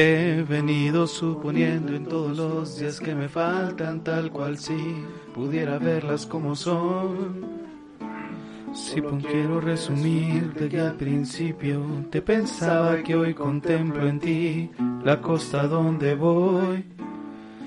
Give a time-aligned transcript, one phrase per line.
[0.00, 5.78] Te he venido suponiendo en todos los días que me faltan tal cual si pudiera
[5.78, 7.44] verlas como son.
[8.72, 14.70] Si quiero resumir de que al principio te pensaba que hoy contemplo en ti
[15.04, 16.82] la costa donde voy.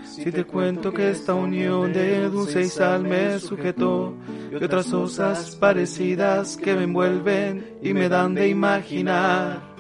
[0.03, 4.15] Si te cuento que esta unión de dulce y sal me sujetó
[4.51, 9.72] y otras cosas parecidas que me envuelven y me dan de imaginar.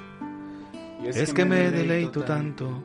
[1.05, 2.83] Es que me deleito tanto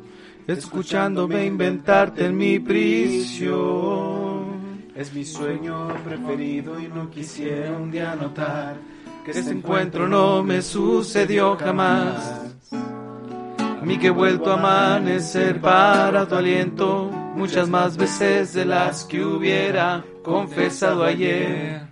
[0.48, 4.48] escuchándome inventarte en mi prisión.
[4.94, 8.76] Es mi sueño preferido y no quisiera un día notar
[9.24, 12.46] que este encuentro no me sucedió jamás.
[12.72, 19.04] A mí que he vuelto a amanecer para tu aliento muchas más veces de las
[19.04, 21.82] que hubiera confesado ayer.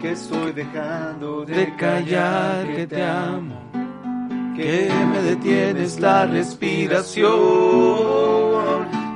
[0.00, 3.61] Que estoy dejando de callar que te amo
[4.56, 7.26] que me detienes la respiración,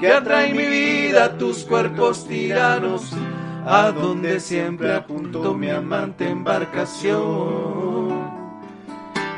[0.01, 3.13] que atrae mi vida tus cuerpos tiranos,
[3.67, 8.27] a donde siempre apunto mi amante embarcación.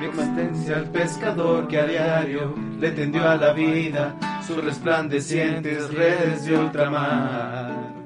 [0.01, 4.15] Mi existencia al pescador que a diario le tendió a la vida
[4.47, 7.98] sus resplandecientes redes de ultramar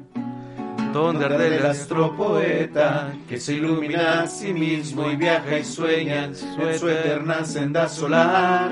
[0.93, 6.37] donde arde el astropoeta que se ilumina a sí mismo y viaja y sueña en
[6.37, 8.71] su eterna senda solar.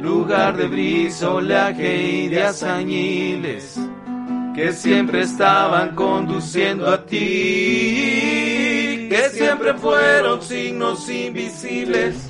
[0.00, 3.78] Lugar de brisa, oleaje y de azañiles
[4.54, 7.18] que siempre estaban conduciendo a ti,
[9.10, 12.28] que siempre fueron signos invisibles,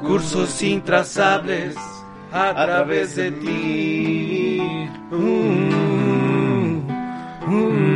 [0.00, 1.76] cursos intrazables
[2.32, 4.58] a través de ti.
[5.10, 5.86] Mm,
[7.46, 7.95] mm.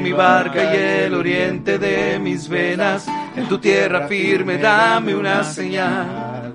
[0.00, 3.06] mi barca y el oriente de mis venas.
[3.36, 6.54] En tu tierra firme dame una señal.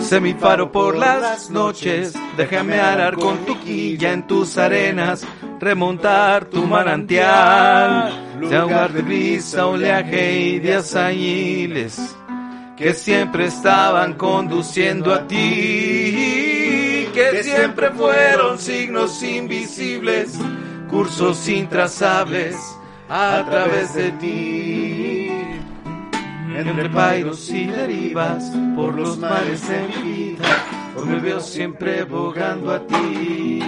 [0.00, 5.26] Sé mi por las noches, déjame arar con tu quilla en tus arenas,
[5.60, 12.16] remontar tu manantial, de ahogar de brisa, oleaje y de azañiles
[12.78, 20.38] que siempre estaban conduciendo a ti, que siempre fueron signos invisibles
[20.88, 22.56] cursos intrazables
[23.08, 25.30] a través de ti.
[26.56, 30.64] Entre pairos y derivas por los mares de mi vida,
[30.96, 33.60] hoy me veo siempre bogando a ti.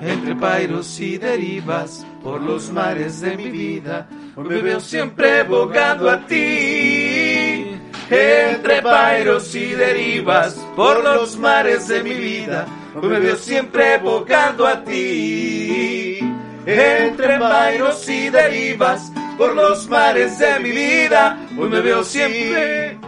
[0.00, 6.08] Entre pairos y derivas por los mares de mi vida, hoy me veo siempre bogando
[6.08, 7.66] a ti.
[8.08, 12.66] Entre pairos y derivas por los mares de mi vida,
[13.02, 16.18] Hoy me veo siempre evocando a ti.
[16.64, 22.98] Entre vairos y derivas por los mares de mi vida, hoy me veo siempre,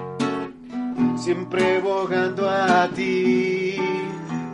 [1.17, 3.77] siempre evocando a ti.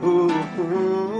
[0.02, 1.13] Uh, uh,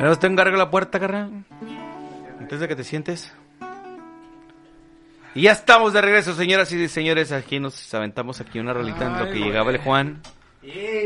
[0.00, 1.44] Ahora te encargo la puerta, carnal.
[2.38, 3.34] Antes de que te sientes.
[5.34, 7.32] Y ya estamos de regreso, señoras y señores.
[7.32, 10.22] Aquí nos aventamos aquí una rolita en lo que llegaba el Juan.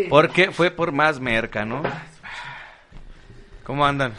[0.09, 1.82] Porque fue por más merca, ¿no?
[3.65, 4.15] ¿Cómo andan?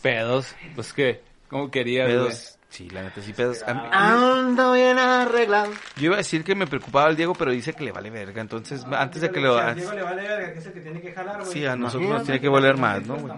[0.00, 0.54] Pedos.
[0.76, 2.57] Pues que, ¿cómo querías, Pedos.
[2.78, 3.64] Sí, la neta sí pedos.
[3.66, 5.72] Ando bien arreglado.
[5.96, 8.40] Yo iba a decir que me preocupaba el Diego, pero dice que le vale verga.
[8.40, 9.58] Entonces, antes de que lo.
[9.58, 11.52] A Diego le vale verga, que es el que tiene que jalar, güey.
[11.52, 13.34] Sí, a nosotros nos tiene que valer más, ¿no, güey?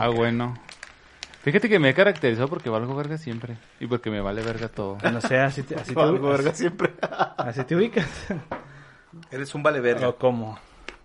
[0.00, 0.58] Ah, bueno.
[1.42, 3.56] Fíjate que me he caracterizado porque valgo verga siempre.
[3.78, 4.98] Y porque me vale verga todo.
[5.12, 6.92] No sé, así te, así te valgo verga siempre.
[7.00, 8.08] Así te ubicas.
[9.30, 10.08] Eres un vale verga.
[10.08, 10.58] ¿O cómo?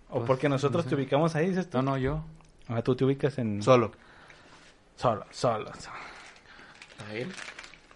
[0.08, 2.24] ¿O pues, porque nosotros te ubicamos ahí, dices No, no, yo.
[2.66, 3.62] Ah, tú te ubicas en...
[3.62, 3.92] Solo.
[5.00, 5.96] Solo, solo, solo.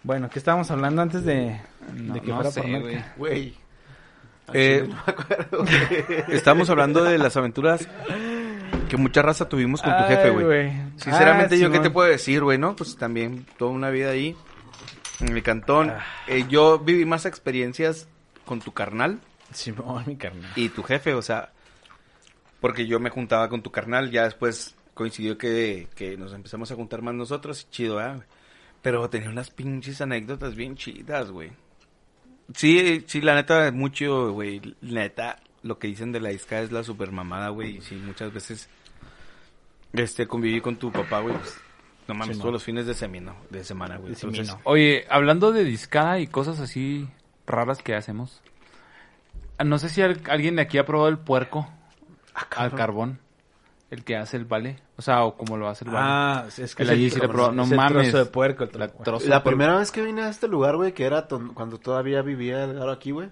[0.01, 1.61] Bueno, ¿qué estábamos hablando antes de,
[1.93, 3.13] de que fuera por Merca?
[3.15, 3.53] Güey.
[4.53, 4.89] Eh,
[6.29, 7.87] estamos hablando de las aventuras
[8.89, 10.71] que mucha raza tuvimos con tu jefe, güey.
[10.95, 12.75] Sinceramente, ah, yo qué te puedo decir, güey, ¿no?
[12.75, 14.35] Pues también toda una vida ahí
[15.19, 15.91] en el cantón.
[15.91, 16.03] Ah.
[16.25, 18.07] Eh, yo viví más experiencias
[18.45, 19.19] con tu carnal.
[19.53, 19.71] Sí,
[20.07, 20.51] mi carnal.
[20.55, 21.51] Y tu jefe, o sea,
[22.59, 26.75] porque yo me juntaba con tu carnal, ya después coincidió que, que nos empezamos a
[26.75, 28.19] juntar más nosotros chido, ¿eh?
[28.81, 31.51] Pero tenía unas pinches anécdotas bien chidas, güey.
[32.55, 34.75] Sí, sí, la neta, mucho, güey.
[34.81, 37.77] Neta, lo que dicen de la disca es la super mamada, güey.
[37.77, 38.69] Y sí, muchas veces,
[39.93, 41.35] este, conviví con tu papá, güey.
[41.35, 41.57] pues,
[42.07, 42.53] no mames, Sí, todos no.
[42.53, 44.13] los fines de semana, de semana, güey.
[44.15, 44.39] Semino.
[44.41, 47.07] Entonces, Oye, hablando de discada y cosas así
[47.47, 48.41] raras que hacemos.
[49.57, 51.67] ah, No sé si al- alguien de aquí ha probado el puerco
[52.55, 53.19] al carbón.
[53.91, 54.77] El que hace el vale.
[54.97, 56.05] O sea, o como lo hace el vale.
[56.09, 57.51] Ah, es que El es allí sí le probó.
[57.51, 58.09] No es el mames.
[58.09, 58.63] trozo de puerco.
[58.63, 59.57] el La trozo- trozo La de puerco.
[59.57, 62.89] primera vez que vine a este lugar, güey, que era ton- cuando todavía vivía Edgar
[62.89, 63.29] aquí, güey,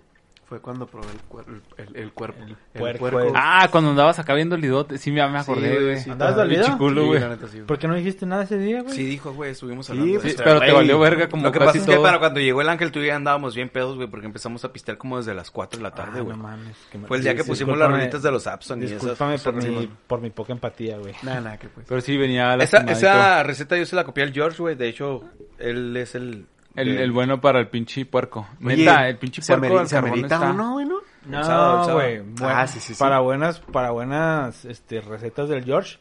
[0.54, 2.44] fue cuando probé el, cuer- el, el cuerpo.
[2.44, 3.20] El, puerco, puerco.
[3.22, 5.00] el- Ah, cuando andabas acá viendo el lidote.
[5.00, 5.98] Sí, ya me acordé, Sí, güey.
[6.00, 6.58] sí, ¿Andabas todavía.
[6.60, 6.74] dolido?
[6.74, 7.20] Chiculo, Sí, güey.
[7.22, 7.62] la sí.
[7.62, 8.94] ¿Por qué no dijiste nada ese día, güey?
[8.96, 10.44] sí dijo, güey, estuvimos Sí, hablando de pues, eso.
[10.44, 12.92] pero te valió verga como Lo que pasa es que para cuando llegó el ángel
[12.92, 15.50] tú y yo ya andábamos bien pedos, güey, porque empezamos a pistear como desde las
[15.50, 16.38] 4 de la Ah, tarde, güey.
[16.38, 16.78] no mames.
[17.08, 19.00] Fue el día Sí, que sí, pusimos las rolitas de los Abson y esas.
[19.02, 21.16] Discúlpame por mi, por mi poca empatía, güey.
[21.24, 21.88] Nada, nada, que pues.
[21.90, 22.92] Pero sí venía lastimadito.
[22.94, 24.76] esa receta yo se la copié al George, güey.
[24.76, 25.24] De hecho,
[25.58, 26.46] él es el...
[26.76, 28.48] El, el bueno para el pinche puerco.
[28.64, 30.52] Oye, Neta, el pinche se, puerco ameri- se amerita está...
[30.52, 31.00] uno, güey, ¿no?
[31.26, 32.20] No, güey.
[32.20, 33.00] bueno, Ah, sí, sí, sí.
[33.00, 35.98] Para buenas, para buenas este, recetas del George,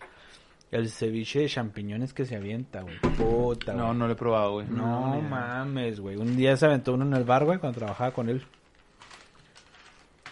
[0.70, 2.98] el ceviche de champiñones que se avienta, güey.
[3.16, 4.66] Puta, No, no lo he probado, güey.
[4.68, 6.16] No mames, güey.
[6.16, 8.44] Un día se aventó uno en el bar, güey, cuando trabajaba con él.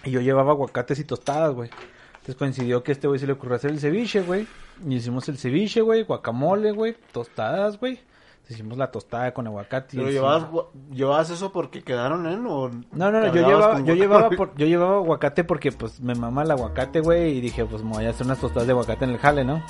[0.05, 1.69] Y yo llevaba aguacates y tostadas, güey.
[2.15, 4.47] Entonces coincidió que a este güey se le ocurrió hacer el ceviche, güey.
[4.87, 8.01] Y hicimos el ceviche, güey, guacamole, güey, tostadas, güey.
[8.51, 9.97] Hicimos la tostada con aguacate.
[9.97, 14.55] Pero llevabas, eso porque quedaron en o No, no, no, yo llevaba, yo llevaba, por-
[14.57, 18.07] yo llevaba aguacate porque pues me mama el aguacate, güey, y dije, pues me voy
[18.07, 19.63] a hacer unas tostadas de aguacate en el jale, ¿no?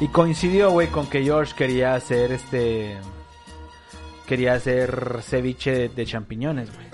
[0.00, 2.98] Y coincidió, güey, con que George quería hacer este,
[4.26, 6.86] quería hacer ceviche de, de champiñones, güey.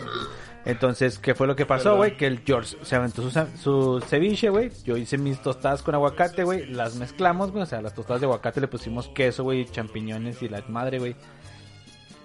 [0.67, 2.17] Entonces, ¿qué fue lo que pasó, güey?
[2.17, 3.23] Que el George se aventó
[3.57, 4.71] su, ceviche, güey.
[4.85, 6.67] Yo hice mis tostadas con aguacate, güey.
[6.67, 7.63] Las mezclamos, güey.
[7.63, 11.15] O sea, las tostadas de aguacate le pusimos queso, güey, champiñones y la madre, güey.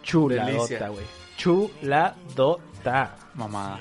[0.02, 1.06] Chuladota, güey.
[1.38, 3.16] Chuladota.
[3.36, 3.80] Mamada.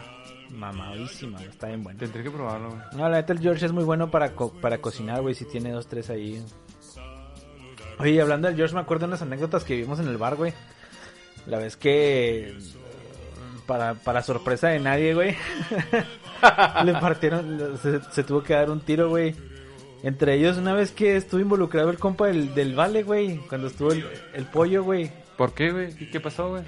[0.51, 1.99] Mamadísima, está bien bueno.
[2.01, 2.81] Tendré que probarlo, güey.
[2.93, 5.71] No, la neta el George es muy bueno para, co- para cocinar, güey, si tiene
[5.71, 6.45] dos, tres ahí.
[7.99, 10.53] Oye, hablando del George, me acuerdo de unas anécdotas que vimos en el bar, güey.
[11.47, 12.59] La vez que,
[13.71, 15.37] para, para sorpresa de nadie, güey,
[16.85, 19.37] le partieron, se, se tuvo que dar un tiro, güey.
[20.03, 23.93] Entre ellos, una vez que estuvo involucrado el compa del, del Vale, güey, cuando estuvo
[23.93, 25.13] el, el pollo, güey.
[25.37, 25.95] ¿Por qué, güey?
[26.01, 26.65] ¿Y qué pasó, güey?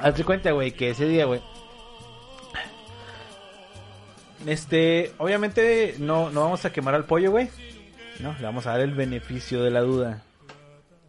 [0.00, 1.42] Hazte cuenta, güey, que ese día, güey.
[4.46, 7.50] Este, obviamente no, no vamos a quemar al pollo, güey.
[8.20, 10.22] No, le vamos a dar el beneficio de la duda.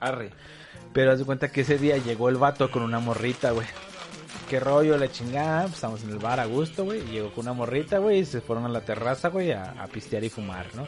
[0.01, 0.31] Arre.
[0.93, 3.67] Pero haz de cuenta que ese día llegó el vato con una morrita, güey.
[4.49, 5.63] Qué rollo, la chingada.
[5.63, 7.01] Pues, estamos en el bar a gusto, güey.
[7.01, 8.19] Llegó con una morrita, güey.
[8.19, 10.87] Y se fueron a la terraza, güey, a, a pistear y fumar, ¿no?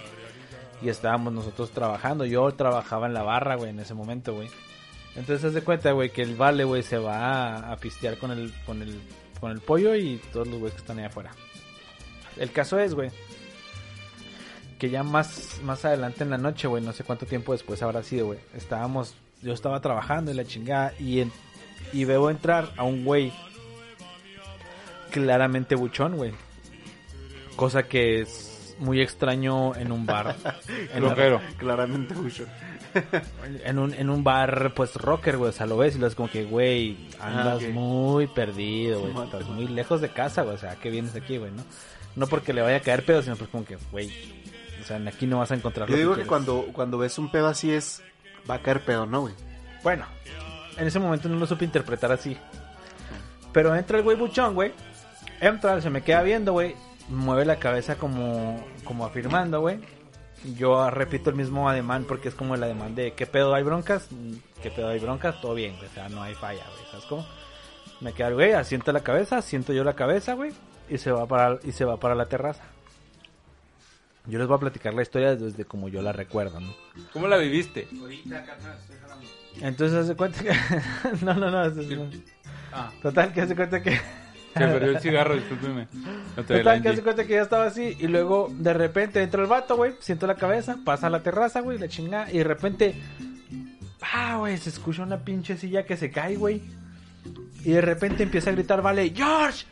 [0.81, 2.25] Y estábamos nosotros trabajando.
[2.25, 4.49] Yo trabajaba en la barra, güey, en ese momento, güey.
[5.15, 8.31] Entonces haz de cuenta, güey, que el vale, güey, se va a, a pistear con
[8.31, 9.01] el, con el,
[9.39, 11.31] con el pollo y todos los güeyes que están ahí afuera.
[12.37, 13.11] El caso es, güey,
[14.77, 18.01] que ya más, más adelante en la noche, güey, no sé cuánto tiempo después habrá
[18.01, 18.39] sido, güey.
[18.55, 21.31] Estábamos, yo estaba trabajando y la chingada y, en-
[21.93, 23.31] y veo entrar a un güey
[25.11, 26.31] claramente buchón, güey.
[27.55, 30.35] Cosa que es muy extraño en un bar.
[30.93, 31.41] en, Rockero.
[31.57, 32.45] Claramente mucho.
[33.65, 35.49] en un, en un bar, pues, rocker, güey.
[35.49, 37.73] O sea, lo ves y lo ves como que, güey, andas Ah, ok.
[37.73, 39.25] muy perdido, güey.
[39.25, 40.55] Estás muy lejos de casa, güey.
[40.55, 41.63] O sea, ¿qué vienes aquí, güey, no?
[42.15, 44.09] No porque le vaya a caer pedo, sino pues como que, güey,
[44.81, 46.27] o sea, aquí no vas a encontrar Yo lo digo que quieres.
[46.29, 48.01] cuando, cuando ves un pedo así es...
[48.49, 49.33] Va a caer pedo, ¿no, güey?
[49.83, 50.05] Bueno,
[50.77, 52.37] en ese momento no lo supe interpretar así.
[53.51, 54.73] Pero entra el güey buchón, güey.
[55.41, 56.75] Entra, se me queda viendo, güey.
[57.09, 59.79] Mueve la cabeza como, como afirmando, güey.
[60.55, 64.07] Yo repito el mismo ademán porque es como el ademán de ¿qué pedo hay broncas?
[64.61, 65.41] ¿Qué pedo hay broncas?
[65.41, 65.87] Todo bien, güey.
[65.87, 66.85] O sea, no hay falla, güey.
[66.91, 67.25] ¿Sabes cómo?
[67.99, 70.53] Me queda el güey, asienta la cabeza, siento yo la cabeza, güey.
[70.87, 72.63] Y se va para, y se va para la terraza.
[74.29, 76.73] Yo les voy a platicar la historia desde como yo la recuerdo, ¿no?
[77.13, 77.87] ¿Cómo la viviste?
[79.61, 80.51] Entonces hace cuenta que...
[81.25, 81.65] no, no, no.
[81.65, 82.09] eso es- no.
[82.71, 83.91] Ah, Total, que hace cuenta que...
[84.53, 85.87] se perdió el cigarro, discúlpeme.
[86.37, 87.97] No te Total, que hace cuenta que ya estaba así.
[87.99, 89.93] Y luego, de repente, entra el vato, güey.
[89.99, 92.31] Siento la cabeza, pasa a la terraza, güey, la chingada.
[92.31, 92.95] Y de repente...
[94.01, 96.61] Ah, güey, se escucha una pinche silla que se cae, güey.
[97.63, 99.65] Y de repente empieza a gritar, vale, George,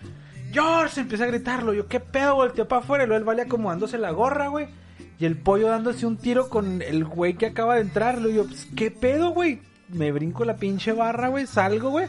[0.52, 1.74] George, empieza a gritarlo.
[1.74, 2.36] Yo, ¿qué pedo?
[2.36, 4.68] Volteó para afuera y luego el vale acomodándose la gorra, güey.
[5.20, 8.22] Y el pollo dándose un tiro con el güey que acaba de entrar.
[8.22, 9.62] Luego yo, pues, ¿qué pedo, güey?
[9.90, 12.08] Me brinco la pinche barra, güey, salgo, güey.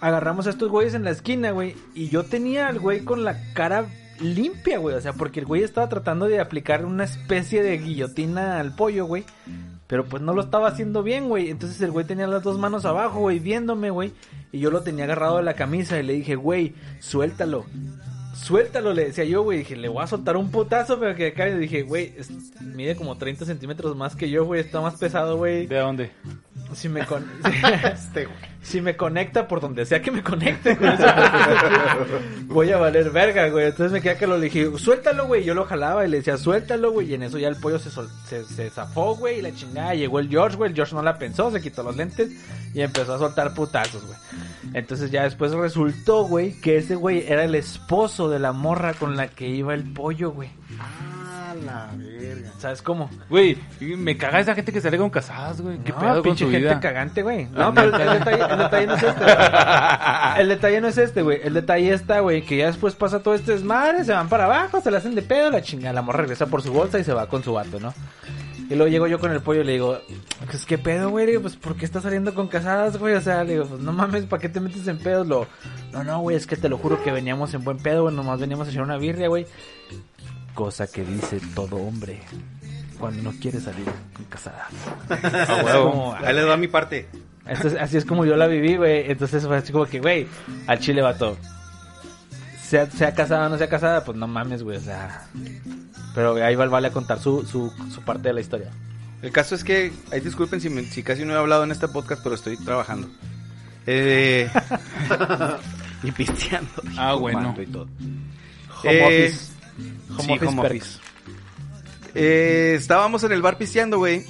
[0.00, 1.76] Agarramos a estos güeyes en la esquina, güey.
[1.94, 3.86] Y yo tenía al güey con la cara
[4.18, 4.96] limpia, güey.
[4.96, 9.04] O sea, porque el güey estaba tratando de aplicar una especie de guillotina al pollo,
[9.04, 9.24] güey.
[9.90, 11.50] Pero pues no lo estaba haciendo bien, güey.
[11.50, 14.12] Entonces el güey tenía las dos manos abajo, güey, viéndome, güey.
[14.52, 17.66] Y yo lo tenía agarrado de la camisa y le dije, güey, suéltalo.
[18.32, 19.58] Suéltalo, le decía yo, güey.
[19.58, 21.48] Dije, le voy a soltar un putazo, pero que acá.
[21.48, 22.14] Y dije, güey,
[22.60, 24.60] mide como 30 centímetros más que yo, güey.
[24.60, 25.66] Está más pesado, güey.
[25.66, 26.12] ¿De dónde?
[26.74, 27.24] Si me, con...
[27.84, 28.28] Este,
[28.62, 30.92] si me conecta por donde sea que me conecte, güey,
[32.46, 33.66] voy a valer verga, güey.
[33.66, 35.44] Entonces me queda que lo dije, suéltalo, güey.
[35.44, 37.10] Yo lo jalaba y le decía, suéltalo, güey.
[37.10, 39.38] Y en eso ya el pollo se, sol- se, se zafó, güey.
[39.38, 40.70] Y la chingada llegó el George, güey.
[40.70, 42.30] El George no la pensó, se quitó los lentes
[42.74, 44.18] y empezó a soltar putazos, güey.
[44.74, 49.16] Entonces ya después resultó, güey, que ese güey era el esposo de la morra con
[49.16, 50.50] la que iba el pollo, güey.
[50.78, 51.90] Ah, la
[52.42, 52.52] verga.
[52.58, 53.10] ¿Sabes cómo?
[53.28, 55.78] Güey, me caga esa gente que sale con casadas, güey.
[55.78, 56.80] ¿Qué no, pedo con pinche su gente vida?
[56.80, 57.46] cagante, güey.
[57.46, 59.24] No, pero el, detalle, el detalle no es este.
[60.40, 61.40] El detalle no es este, güey.
[61.42, 64.80] El detalle está, güey, que ya después pasa todo este desmadre, se van para abajo,
[64.80, 65.92] se la hacen de pedo, la chingada.
[65.92, 67.92] La morra regresa por su bolsa y se va con su vato, ¿no?
[68.70, 69.98] Y luego llego yo con el pollo y le digo,
[70.46, 71.38] pues qué pedo, güey.
[71.38, 73.14] Pues ¿por qué estás saliendo con casadas, güey?
[73.14, 75.26] O sea, le digo, pues no mames, ¿para qué te metes en pedos?
[75.26, 75.48] Lo,
[75.92, 78.14] no, no, güey, es que te lo juro que veníamos en buen pedo, güey.
[78.14, 79.44] Nomás veníamos a echar una birria, güey.
[80.54, 82.20] Cosa que dice todo hombre
[82.98, 84.68] cuando no quiere salir con casadas.
[85.48, 85.90] A huevo.
[85.90, 87.08] Como- Ahí les va mi parte.
[87.46, 89.10] Entonces, así es como yo la viví, güey.
[89.10, 90.26] Entonces fue así como que, güey,
[90.66, 91.36] al chile vato.
[92.62, 94.76] Sea, sea casada o no sea casada, pues no mames, güey.
[94.76, 95.26] O sea.
[96.14, 98.70] Pero ahí va el vale a contar su, su, su parte de la historia.
[99.22, 101.88] El caso es que, ahí disculpen si, me- si casi no he hablado en este
[101.88, 103.08] podcast, pero estoy trabajando.
[103.86, 104.48] Eh,
[106.02, 106.70] y pisteando.
[106.84, 107.54] y Ah, bueno.
[107.60, 107.88] Y todo.
[108.82, 109.52] Home Eh, office.
[110.10, 110.96] Home sí, office home perks.
[110.96, 111.10] office.
[112.14, 114.24] Eh, estábamos en el bar pisteando, güey.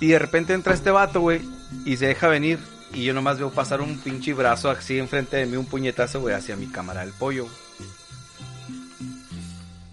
[0.00, 1.40] Y de repente entra este vato, güey.
[1.84, 2.58] Y se deja venir.
[2.92, 6.34] Y yo nomás veo pasar un pinche brazo así enfrente de mí, un puñetazo, güey,
[6.34, 7.46] hacia mi cámara del pollo.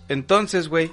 [0.10, 0.92] Entonces, güey.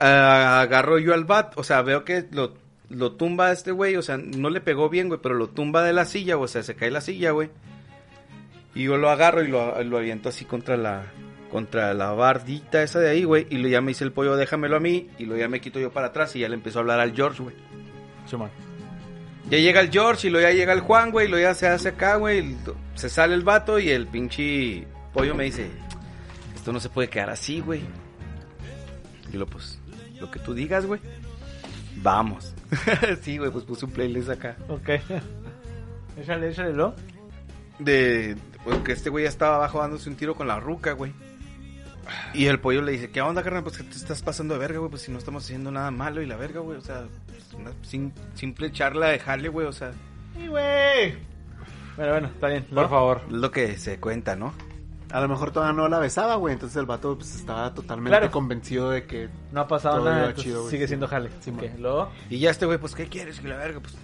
[0.00, 1.52] agarro yo al bat.
[1.56, 2.54] O sea, veo que lo,
[2.88, 3.96] lo tumba a este güey.
[3.96, 6.62] O sea, no le pegó bien, güey, pero lo tumba de la silla, o sea,
[6.62, 7.50] se cae la silla, güey.
[8.78, 11.02] Y yo lo agarro y lo, lo aviento así contra la
[11.50, 13.48] contra la bardita esa de ahí, güey.
[13.50, 15.10] Y lo ya me dice el pollo, déjamelo a mí.
[15.18, 17.12] Y lo ya me quito yo para atrás y ya le empezó a hablar al
[17.12, 17.56] George, güey.
[19.50, 21.26] Ya llega el George y lo ya llega el Juan, güey.
[21.26, 22.54] Y lo ya se hace acá, güey.
[22.94, 25.68] Se sale el vato y el pinche pollo me dice,
[26.54, 27.80] esto no se puede quedar así, güey.
[29.32, 29.80] Y lo pues,
[30.20, 31.00] lo que tú digas, güey.
[31.96, 32.54] Vamos.
[33.22, 34.56] sí, güey, pues puse un playlist acá.
[34.68, 34.90] Ok.
[36.16, 36.94] échale, échale, ¿lo?
[37.78, 38.36] de
[38.68, 41.12] pues, que este güey ya estaba abajo dándose un tiro con la ruca, güey.
[42.32, 43.62] Y el pollo le dice, ¿qué onda, carnal?
[43.62, 46.22] Pues que te estás pasando de verga, güey, pues si no estamos haciendo nada malo
[46.22, 49.72] y la verga, güey, o sea, pues, una sim- simple charla de jale, güey, o
[49.72, 49.92] sea,
[50.36, 51.16] Sí, güey.
[51.96, 52.64] Bueno, bueno, está bien.
[52.64, 53.22] Por favor.
[53.26, 54.54] es lo que se cuenta, ¿no?
[55.10, 56.52] A lo mejor todavía no la besaba, güey.
[56.54, 58.30] Entonces el vato pues, estaba totalmente Claro.
[58.30, 59.28] convencido de que.
[59.52, 61.30] No ha pasado nada, chido, sigue siendo jale.
[61.40, 61.70] Sí, Ok, man.
[61.78, 62.10] ¿Luego?
[62.30, 63.40] Y ya este güey, pues, ¿qué quieres?
[63.40, 63.96] Que la verga, pues,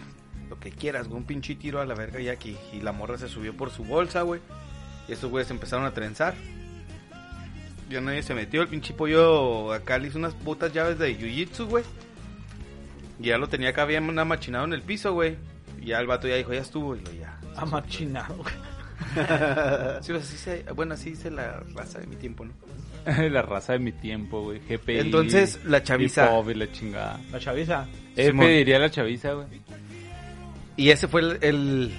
[0.49, 2.57] lo que quieras, güey, un pinche tiro a la verga y aquí.
[2.73, 4.41] Y la morra se subió por su bolsa, güey.
[5.09, 6.35] Y estos güeyes empezaron a trenzar.
[7.91, 11.67] Ya nadie se metió, el pinche pollo acá le hizo unas putas llaves de jiu-jitsu,
[11.67, 11.85] güey.
[13.21, 15.37] Y ya lo tenía acá bien machinado en el piso, güey.
[15.81, 17.39] Y ya el vato ya dijo, ya estuvo, y lo ya.
[17.57, 18.55] Amachinado, güey.
[20.01, 22.53] Sí, pues, así se, bueno, así dice la raza de mi tiempo, ¿no?
[23.31, 24.61] la raza de mi tiempo, güey.
[24.61, 24.99] GPI.
[24.99, 26.25] Entonces, la chaviza.
[26.25, 27.21] hip hop y la chingada.
[27.31, 27.87] La chaviza.
[28.17, 28.47] F Simón.
[28.49, 29.47] diría la chaviza, güey.
[30.77, 31.95] Y ese fue el, el,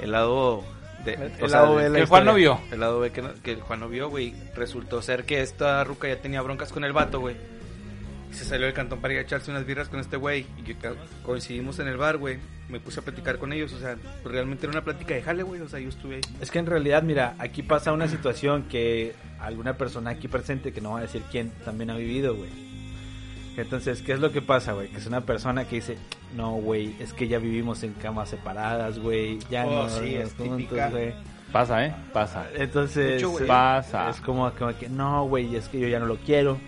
[0.00, 0.62] el lado
[1.04, 2.60] de, El o lado B de el- la Que el Juan no vio.
[2.70, 4.34] El lado B que, no- que el Juan no vio, güey.
[4.54, 7.36] Resultó ser que esta ruca ya tenía broncas con el vato, güey.
[8.30, 10.46] Y se salió del cantón para ir a echarse unas birras con este güey.
[10.64, 12.38] Y ca- coincidimos en el bar, güey.
[12.68, 13.72] Me puse a platicar con ellos.
[13.72, 15.60] O sea, pues, realmente era una plática de jale, güey.
[15.60, 16.20] O sea, yo estuve ahí.
[16.40, 20.80] Es que en realidad, mira, aquí pasa una situación que alguna persona aquí presente, que
[20.80, 22.50] no va a decir quién, también ha vivido, güey.
[23.56, 24.88] Entonces, ¿qué es lo que pasa, güey?
[24.88, 25.96] Que es una persona que dice,
[26.36, 30.32] no, güey, es que ya vivimos en camas separadas, güey, ya Oh, no sí, es
[30.34, 30.88] típica.
[30.90, 31.14] güey.
[31.52, 31.94] Pasa, ¿eh?
[32.12, 32.46] Pasa.
[32.56, 33.46] Entonces, Mucho, güey.
[33.46, 34.10] Pasa.
[34.10, 36.58] es como, como que, no, güey, es que yo ya no lo quiero.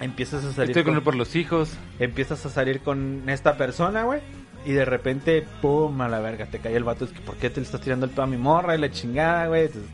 [0.00, 1.76] Empiezas a salir Estoy con con- él por los hijos.
[1.98, 4.20] empiezas a salir con esta persona, güey.
[4.66, 7.04] Y de repente, pum, a la verga, te cae el vato.
[7.04, 8.90] Es que, ¿por qué te le estás tirando el pedo a mi morra y la
[8.90, 9.66] chingada, güey?
[9.66, 9.90] Entonces,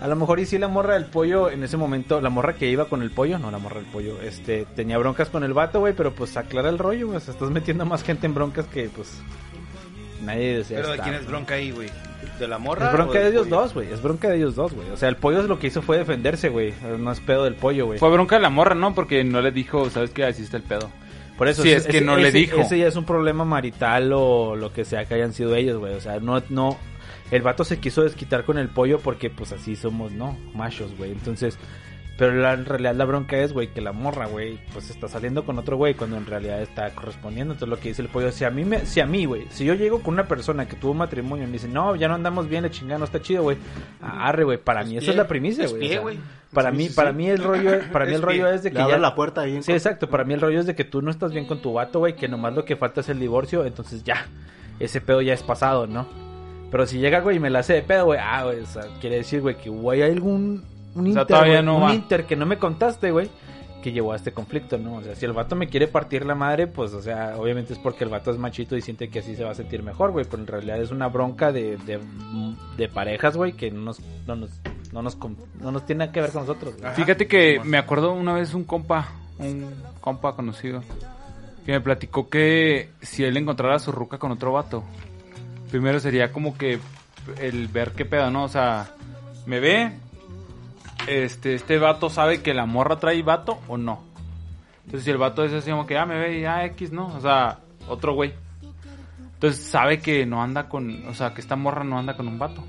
[0.00, 2.68] a lo mejor y sí la morra del pollo en ese momento, la morra que
[2.68, 5.80] iba con el pollo, no la morra del pollo, este, tenía broncas con el vato,
[5.80, 7.16] güey, pero pues aclara el rollo, güey.
[7.16, 9.20] O sea, estás metiendo más gente en broncas que, pues,
[10.22, 11.28] nadie desea Pero ¿de quién es ¿no?
[11.28, 11.88] bronca ahí, güey?
[12.38, 12.86] ¿De la morra?
[12.88, 13.60] Es bronca de ellos pollo?
[13.62, 13.92] dos, güey.
[13.92, 14.90] Es bronca de ellos dos, güey.
[14.90, 16.74] O sea, el pollo lo que hizo fue defenderse, güey.
[16.98, 17.98] No es pedo del pollo, güey.
[17.98, 18.94] Fue bronca de la morra, ¿no?
[18.94, 20.24] Porque no le dijo, ¿sabes qué?
[20.24, 20.90] Así está el pedo.
[21.38, 22.60] Por eso Sí, es que no le dijo.
[22.60, 25.94] Ese ya es un problema marital o lo que sea que hayan sido ellos, güey.
[25.94, 26.78] O sea, no, no.
[27.30, 30.36] El vato se quiso desquitar con el pollo porque, pues así somos, ¿no?
[30.54, 31.10] Machos, güey.
[31.12, 31.58] Entonces,
[32.18, 35.44] Pero la, en realidad la bronca es, güey, que la morra, güey, pues está saliendo
[35.44, 37.52] con otro güey cuando en realidad está correspondiendo.
[37.52, 39.66] Entonces lo que dice el pollo, si a mí, me, si a mí, güey, si
[39.66, 42.14] yo llego con una persona que tuvo un matrimonio y me dice, no, ya no
[42.14, 43.58] andamos bien, le chingada, no está chido, güey.
[44.00, 45.76] Arre, güey, para mí eso es la primicia, güey.
[45.76, 46.18] o pie, sea, güey.
[46.54, 47.16] para Sí, mí, sí, para sí.
[47.16, 48.54] mí el rollo, para mí Es el rollo pie.
[48.54, 48.96] es de que Le ya...
[48.96, 49.62] la puerta ahí.
[49.62, 50.08] Sí, exacto.
[50.08, 52.16] Para mí el rollo es de que tú no estás bien con tu vato, güey,
[52.16, 54.26] que nomás lo que falta es el divorcio, entonces ya,
[54.78, 56.08] ese pedo ya es pasado, ¿no?
[56.70, 58.82] Pero si llega, güey, y me la hace de pedo, güey, ah, güey, o sea,
[59.00, 61.82] quiere decir, güey, que güey, hay algún un O sea, inter, todavía güey, no un
[61.84, 61.94] va.
[61.94, 63.30] inter que no me contaste, güey,
[63.82, 64.94] que llevó a este conflicto, ¿no?
[64.96, 67.78] O sea, si el vato me quiere partir la madre, pues, o sea, obviamente es
[67.78, 70.24] porque el vato es machito y siente que así se va a sentir mejor, güey,
[70.28, 72.00] pero en realidad es una bronca de, de,
[72.76, 74.50] de parejas, güey, que no nos, no nos,
[74.92, 75.16] no nos,
[75.60, 76.92] no nos tiene que ver con nosotros, güey.
[76.94, 79.08] Fíjate que me acuerdo una vez un compa,
[79.38, 79.70] un
[80.00, 80.82] compa conocido,
[81.64, 84.82] que me platicó que si él encontrara a su ruca con otro vato,
[85.70, 86.78] primero sería como que
[87.40, 88.44] el ver qué pedo, ¿no?
[88.44, 88.90] O sea,
[89.46, 89.92] me ve,
[91.06, 94.02] este, este vato sabe que la morra trae vato o no.
[94.84, 97.06] Entonces si el vato es así como que, ah, me ve y ah, X, ¿no?
[97.08, 97.58] O sea,
[97.88, 98.32] otro güey.
[99.34, 102.38] Entonces sabe que no anda con, o sea, que esta morra no anda con un
[102.38, 102.64] vato.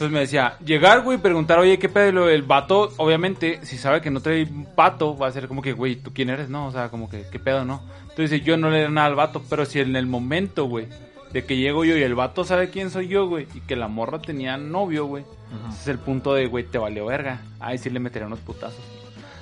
[0.00, 2.30] Entonces me decía, llegar, güey, preguntar, oye, ¿qué pedo?
[2.30, 5.74] El vato, obviamente, si sabe que no trae un vato, va a ser como que,
[5.74, 6.48] güey, ¿tú quién eres?
[6.48, 7.82] No, o sea, como que, ¿qué pedo, no?
[8.08, 10.86] Entonces yo no le doy nada al vato, pero si en el momento, güey,
[11.32, 13.88] de que llego yo y el vato sabe quién soy yo, güey, y que la
[13.88, 15.24] morra tenía novio, güey,
[15.70, 17.40] ese es el punto de, güey, te valió verga.
[17.60, 18.78] Ahí sí le metería unos putazos.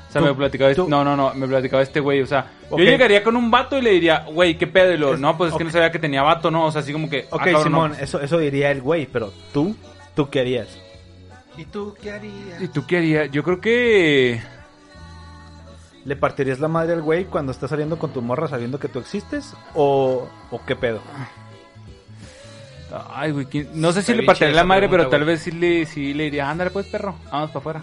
[0.08, 2.50] O sea, Tú- me platicaba este, no, no, no, me platicaba este güey, o sea,
[2.70, 4.92] yo llegaría con un vato y le diría, güey, ¿qué pedo?
[4.92, 6.80] Y lo, Es- no, pues es que no sabía que tenía vato, no, o sea,
[6.80, 7.96] así como que, ah, Ok, cabrón, Simón, no.
[7.98, 9.76] eso, eso diría el güey, pero tú,
[10.14, 10.78] ¿tú qué harías?
[11.58, 12.62] ¿Y tú qué harías?
[12.62, 13.30] ¿Y tú qué harías?
[13.30, 14.40] Yo creo que...
[16.04, 18.98] ¿Le partirías la madre al güey cuando está saliendo con tu morra sabiendo que tú
[19.00, 19.52] existes?
[19.74, 21.00] ¿O, o qué pedo?
[23.10, 25.34] Ay, güey, ¿quién- no sé si Está le chida la madre, pero tal güey.
[25.34, 27.82] vez sí le, sí le diría, ándale pues, perro, vamos para afuera.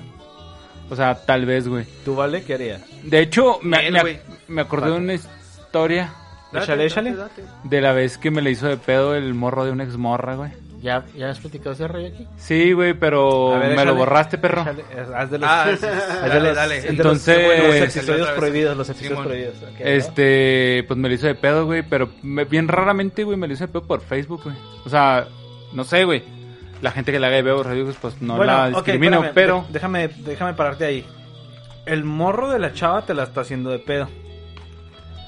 [0.90, 1.86] O sea, tal vez, güey.
[2.04, 2.82] ¿Tú, Vale, qué harías?
[3.04, 4.20] De hecho, me, Bien, me- güey.
[4.48, 6.14] me acordé de una historia
[6.54, 7.16] Échale, échale.
[7.64, 10.36] de la vez que me le hizo de pedo el morro de una ex morra,
[10.36, 10.52] güey.
[10.86, 12.28] ¿Ya, ¿Ya has platicado ese rollo aquí?
[12.38, 14.64] Sí, güey, pero ver, me lo borraste, perro.
[15.16, 16.78] Haz de los, Ah, sí, haz de dale, los- dale.
[16.78, 19.26] es de los- Entonces- los episodios prohibidos, los episodios Simón.
[19.26, 19.56] prohibidos.
[19.80, 23.54] Este, pues me lo hizo de pedo, güey, pero me- bien raramente, güey, me lo
[23.54, 24.56] hizo de pedo por Facebook, güey.
[24.86, 25.26] O sea,
[25.74, 26.22] no sé, güey.
[26.84, 29.66] La gente que la haga de pedo por Facebook, pues no Bueno, la espérame, pero...
[29.68, 31.04] de- déjame, déjame pararte ahí.
[31.88, 34.08] El morro de la chava te la está haciendo de pedo.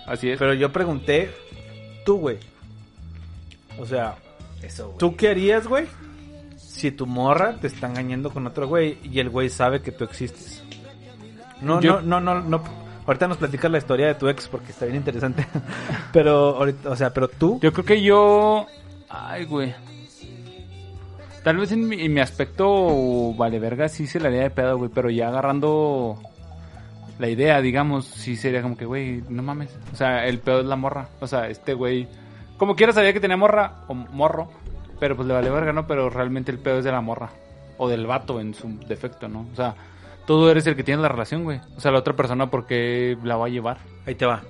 [0.05, 0.37] Así es.
[0.37, 1.31] Pero yo pregunté,
[2.05, 2.37] tú, güey.
[3.79, 4.15] O sea,
[4.61, 4.97] Eso, güey.
[4.97, 5.85] ¿tú qué harías, güey?
[6.57, 10.03] Si tu morra te está engañando con otro güey y el güey sabe que tú
[10.03, 10.63] existes.
[11.61, 12.63] No, Yo- no, no, no, no.
[13.07, 15.47] Ahorita nos platicas la historia de tu ex porque está bien interesante.
[16.13, 18.67] pero ahorita, o sea, pero tú, Yo creo que yo.
[19.09, 19.73] Ay, güey.
[21.43, 24.77] Tal vez en mi, en mi aspecto, vale, verga, sí se la haría de pedo,
[24.77, 24.91] güey.
[24.93, 26.19] Pero ya agarrando
[27.19, 29.69] la idea, digamos, sí sería como que, güey, no mames.
[29.93, 31.07] O sea, el pedo es la morra.
[31.21, 32.07] O sea, este güey.
[32.57, 34.49] Como quiera sabía que tenía morra o morro.
[34.99, 35.85] Pero pues le vale verga, ¿no?
[35.87, 37.29] Pero realmente el pedo es de la morra.
[37.77, 39.47] O del vato en su defecto, ¿no?
[39.53, 39.75] O sea,
[40.25, 41.61] tú eres el que tiene la relación, güey.
[41.75, 43.77] O sea, la otra persona, ¿por qué la va a llevar?
[44.05, 44.41] ahí te va.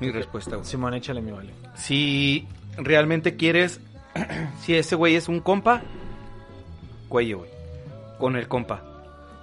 [0.00, 0.66] Mi respuesta, güey.
[0.66, 1.52] Simón, échale mi vale.
[1.74, 3.80] Si realmente quieres,
[4.60, 5.82] si ese güey es un compa,
[7.08, 7.50] cuello, güey.
[8.18, 8.82] Con el compa.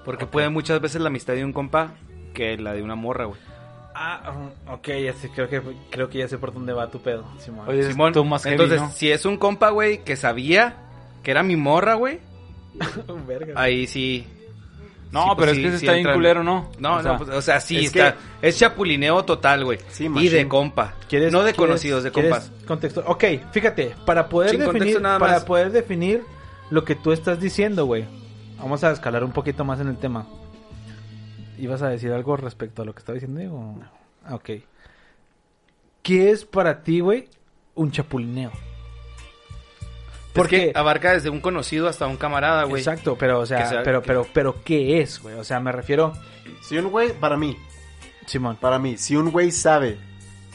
[0.04, 1.94] Porque puede muchas veces la amistad de un compa
[2.34, 3.40] que la de una morra, güey.
[3.98, 7.00] Ah, um, ok, ya sé, creo que, creo que ya sé por dónde va tu
[7.00, 7.70] pedo, Simón.
[7.70, 8.90] Oye, Simón, tú más heavy, entonces, ¿no?
[8.92, 10.76] si es un compa, güey, que sabía
[11.24, 12.20] que era mi morra, güey,
[13.28, 13.54] Verga.
[13.56, 14.28] ahí sí.
[15.12, 16.70] No, sí, pues pero sí, es que se sí está bien culero, ¿no?
[16.78, 18.16] No, O sea, no, pues, o sea, sí, es está.
[18.42, 19.80] que- Es chapulineo total, güey.
[19.88, 20.32] Sí, y machín.
[20.34, 20.94] de compa.
[21.08, 22.52] ¿Quieres- no de quieres- conocidos, de compas.
[22.68, 23.02] Contexto.
[23.08, 25.44] Ok, fíjate, para poder Sin definir, contexto nada para más.
[25.46, 26.22] poder definir
[26.70, 28.04] lo que tú estás diciendo, güey.
[28.60, 30.28] Vamos a escalar un poquito más en el tema.
[31.58, 33.40] ¿Ibas a decir algo respecto a lo que estaba diciendo?
[33.40, 33.76] Diego?
[34.26, 34.50] Ah, Ok.
[36.04, 37.28] ¿Qué es para ti, güey,
[37.74, 38.52] un chapulineo?
[40.34, 42.82] Porque abarca desde un conocido hasta un camarada, güey.
[42.82, 45.36] Exacto, pero o sea, pero que- pero pero ¿qué es, güey?
[45.36, 46.14] O sea, me refiero
[46.62, 47.58] Si un güey, para mí,
[48.26, 48.58] Simón.
[48.58, 49.98] para mí, si un güey sabe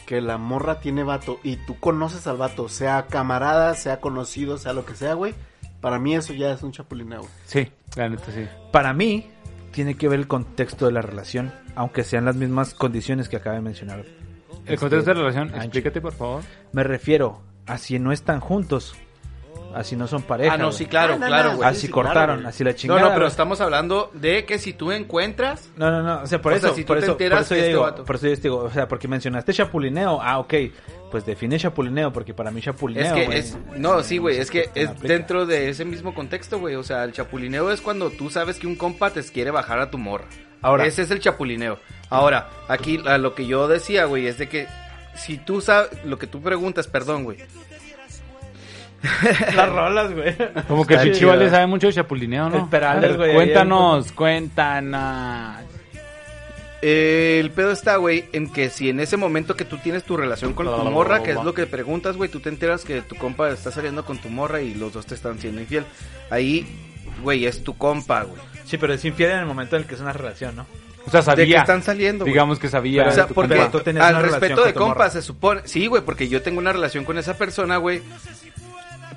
[0.06, 4.72] que la morra tiene vato y tú conoces al vato, sea camarada, sea conocido, sea
[4.74, 5.34] lo que sea, güey,
[5.80, 7.20] para mí eso ya es un chapulineo.
[7.20, 7.32] güey.
[7.46, 8.46] Sí, la neta sí.
[8.72, 9.30] Para mí
[9.70, 13.56] tiene que ver el contexto de la relación, aunque sean las mismas condiciones que acaba
[13.56, 14.04] de mencionar.
[14.66, 15.62] El contexto de la relación, Ancho.
[15.64, 16.42] explícate por favor.
[16.72, 18.94] Me refiero a si no están juntos
[19.74, 20.54] Así no son pareja.
[20.54, 20.76] Ah, no, güey.
[20.78, 21.68] sí, claro, Ah, no, claro, no, güey.
[21.68, 23.00] Así sí, cortaron, claro, así la No, chingada.
[23.00, 23.28] no, pero güey.
[23.28, 25.70] estamos hablando de que si tú encuentras...
[25.76, 27.22] No, no, no, o sea, por O eso, sea, si tú por te eso, por
[27.22, 29.52] enteras eso yo este digo, vato- por eso yo te digo, o sea, porque mencionaste
[29.52, 30.54] chapulineo, ah, ok,
[31.10, 33.58] pues define chapulineo, porque para mí chapulineo, Es que güey, es...
[33.76, 35.14] No, sí, güey, es que no es aplica.
[35.14, 36.74] dentro de ese mismo contexto, güey.
[36.76, 39.90] O sea, el chapulineo es cuando tú sabes que un compa te quiere bajar a
[39.90, 40.26] tu morra.
[40.62, 40.84] Ahora.
[40.86, 41.78] Ese es el chapulineo.
[42.10, 44.66] Ahora, aquí a lo que yo decía, güey, es de que
[45.14, 45.90] si tú sabes...
[46.04, 47.38] Lo que tú preguntas, perdón, güey.
[49.54, 50.36] las rolas, güey.
[50.68, 51.28] Como que chido.
[51.28, 52.56] Vale sabe mucho de chapulineo, ¿no?
[52.58, 55.64] El Perales, güey, Cuéntanos, cuéntanos.
[56.82, 60.16] Eh, el pedo está, güey, en que si en ese momento que tú tienes tu
[60.16, 63.16] relación con tu morra, que es lo que preguntas, güey, tú te enteras que tu
[63.16, 65.84] compa está saliendo con tu morra y los dos te están siendo infiel.
[66.30, 66.66] Ahí,
[67.22, 68.40] güey, es tu compa, güey.
[68.64, 70.66] Sí, pero es infiel en el momento en el que es una relación, ¿no?
[71.06, 71.56] O sea, De sabía.
[71.56, 72.24] que están saliendo.
[72.24, 73.08] Digamos que sabía.
[73.08, 73.70] o sea, de porque compa.
[73.70, 75.10] tú tenías al una relación respeto de compa morra.
[75.10, 75.62] se supone...
[75.64, 78.02] Sí, güey, porque yo tengo una relación con esa persona, güey.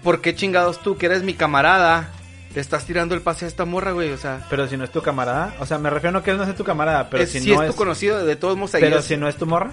[0.04, 2.12] ¿Por qué chingados tú, que eres mi camarada,
[2.54, 4.12] te estás tirando el pase a esta morra, güey?
[4.12, 6.38] O sea, Pero si no es tu camarada, o sea, me refiero a que él
[6.38, 8.76] no sea tu camarada, pero es- si si no es tu conocido, de todos modos
[8.76, 9.72] ahí pero es- si no es tu morra,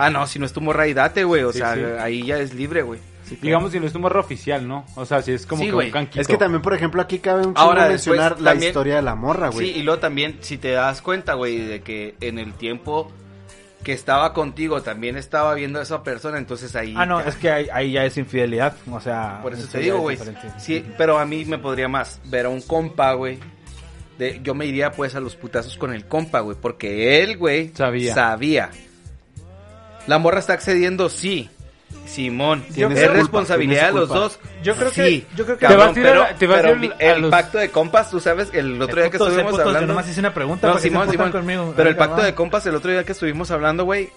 [0.00, 1.42] Ah, no, si no es tu morra, ahí date, güey.
[1.42, 1.80] O Sí, sea, sí.
[1.98, 3.00] ahí ya es libre, güey.
[3.42, 4.86] Digamos si no es tu morra oficial, ¿no?
[4.94, 6.20] O sea, si es como Sí, que un canquito.
[6.20, 9.02] Es que también, por ejemplo, aquí cabe un chingo Ahora, mencionar la también- historia de
[9.02, 9.72] la morra, güey.
[9.72, 13.10] Sí, y luego también, si te das cuenta, güey, de que en el tiempo
[13.82, 16.94] que estaba contigo también estaba viendo a esa persona, entonces ahí...
[16.96, 17.28] Ah, no, ya.
[17.28, 19.40] es que ahí, ahí ya es infidelidad, o sea...
[19.42, 20.18] Por eso te digo, güey.
[20.58, 23.38] Sí, pero a mí me podría más ver a un compa, güey.
[24.18, 27.70] De, yo me iría pues a los putazos con el compa, güey, porque él, güey,
[27.74, 28.14] Sabía.
[28.14, 28.70] sabía.
[30.08, 31.48] La morra está accediendo, sí.
[32.08, 34.38] Simón, Tienes es responsabilidad de los dos.
[34.62, 36.58] Yo creo que- Sí, yo creo que- Te vas a cabrón, pero, a- te vas
[36.58, 39.10] a pero ir mi- a el los- pacto de compas, tú sabes, el otro día
[39.10, 39.86] que estuvimos putos, hablando.
[39.88, 41.30] nomás hice una pregunta No, que Simón, Simón.
[41.32, 41.72] conmigo.
[41.76, 42.26] Pero el Venga, pacto va.
[42.26, 44.08] de compas, el otro día que estuvimos hablando, güey,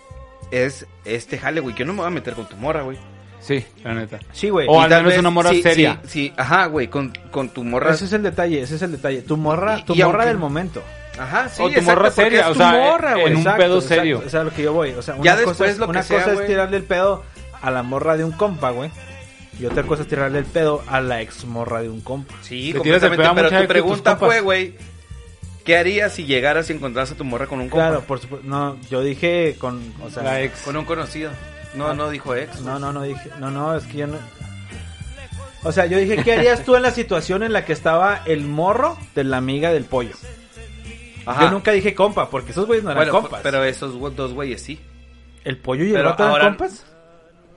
[0.51, 1.75] es este jale, güey.
[1.75, 2.97] Yo no me voy a meter con tu morra, güey.
[3.39, 4.19] Sí, la neta.
[4.31, 4.67] Sí, güey.
[4.69, 5.99] O Y al tal menos vez- una morra sí, seria.
[6.03, 7.91] Sí, sí, ajá, güey, con, con tu morra.
[7.91, 9.23] Ese es el detalle, ese es el detalle.
[9.23, 10.83] Tu morra, tu morra del momento.
[11.19, 13.25] Ajá, sí, O tu exacto, morra seria, es o tu sea, morra, güey.
[13.27, 14.23] en un pedo exacto, serio.
[14.25, 14.91] O sea, lo que yo voy.
[14.91, 16.83] O sea, una Ya cosa, después es, lo que una sea, cosa es tirarle el
[16.83, 17.23] pedo
[17.61, 18.89] a la morra de un compa, güey.
[19.59, 22.33] Y otra cosa es tirarle el pedo a la ex morra de un compa.
[22.41, 24.75] Sí, Le tiras el completamente, pero tu pregunta fue, güey,
[25.65, 27.87] ¿qué harías si llegaras y encontraras a tu morra con un compa?
[27.89, 28.47] Claro, por supuesto.
[28.47, 29.93] No, yo dije con.
[30.03, 30.61] O sea, La ex.
[30.61, 31.31] Con un conocido.
[31.75, 32.61] No, no dijo ex.
[32.61, 33.29] No, no, no dije.
[33.39, 34.17] No, no, es que yo no.
[35.63, 38.45] O sea, yo dije, ¿qué harías tú en la situación en la que estaba el
[38.45, 40.15] morro de la amiga del pollo?
[41.25, 41.43] Ajá.
[41.43, 43.41] Yo nunca dije compa, porque esos güeyes no eran Bueno, compas.
[43.43, 44.79] pero esos dos güeyes sí.
[45.43, 46.85] ¿El pollo y el pero vato eran ahora- compas?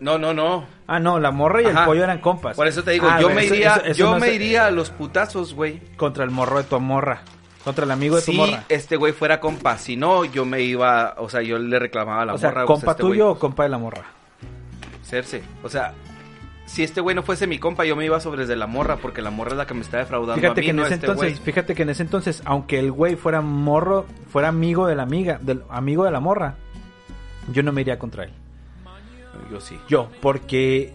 [0.05, 0.67] No, no, no.
[0.87, 2.55] Ah, no, la morra y el pollo eran compas.
[2.57, 4.67] Por eso te digo, Ah, yo me eso- iría, eso- eso yo no me iría
[4.67, 5.81] a los putazos, güey.
[5.97, 7.23] Contra el morro de tu morra.
[7.65, 8.65] Contra el amigo de tu Si morra.
[8.69, 12.27] este güey fuera compa, si no, yo me iba, o sea, yo le reclamaba a
[12.27, 12.67] la O sea, morra.
[12.67, 14.03] pues, compa este tuyo güey, o compa de la morra.
[15.03, 15.43] Cerce.
[15.63, 15.95] O sea,
[16.67, 19.23] si este güey no fuese mi compa, yo me iba sobre de la morra, porque
[19.23, 20.95] la morra es la que me está defraudando Fíjate a mí, que en no ese
[20.97, 21.45] este entonces, güey.
[21.45, 25.39] fíjate que en ese entonces, aunque el güey fuera morro, fuera amigo de la amiga,
[25.41, 26.57] del amigo de la morra,
[27.51, 28.33] yo no me iría contra él.
[29.55, 29.79] Yo sí.
[29.89, 30.93] Yo, porque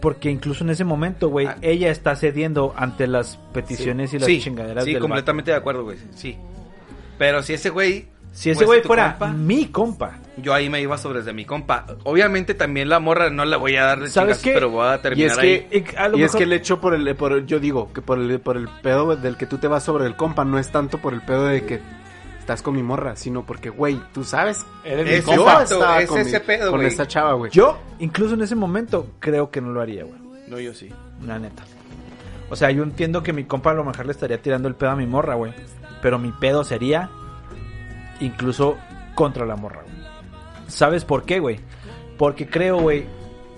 [0.00, 1.56] porque incluso en ese momento, güey, Ah.
[1.62, 5.84] ella está cediendo ante las peticiones y las sí, chingaderas sí, del completamente de acuerdo,
[5.84, 5.96] güey.
[6.16, 6.36] Sí.
[7.18, 8.06] Pero si ese güey...
[8.32, 11.84] Si ese güey fuera compa, mi compa, yo ahí me iba sobre de mi compa.
[12.04, 14.52] Obviamente también la morra no la voy a dar de ¿Sabes chingazos, qué?
[14.54, 15.66] pero voy a Y terminar es ahí.
[15.70, 18.00] que, Y a lo y es que el hecho por el, por, yo digo que
[18.00, 20.70] por el, por el pedo del que tú te vas sobre el compa no es
[20.72, 21.80] tanto por el pedo de que
[22.42, 25.58] estás con mi morra, sino porque, güey, tú sabes, Eres mi Es compa.
[25.58, 27.50] yo estaba es con, ese mi- pedo, con esta chava, güey.
[27.52, 30.20] yo, incluso en ese momento, creo que no lo haría, güey.
[30.48, 30.90] No, yo sí.
[31.24, 31.62] La neta.
[32.50, 34.90] O sea, yo entiendo que mi compa a lo mejor le estaría tirando el pedo
[34.90, 35.54] a mi morra, güey.
[36.02, 37.08] Pero mi pedo sería
[38.20, 38.76] incluso
[39.14, 39.96] contra la morra, güey.
[40.68, 41.60] ¿Sabes por qué, güey?
[42.18, 43.06] Porque creo, güey,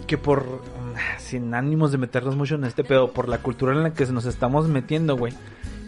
[0.07, 0.44] que por...
[0.44, 4.05] mm, Sin ánimos de meternos mucho en este pedo, por la cultura en la que
[4.07, 5.33] nos estamos metiendo, güey.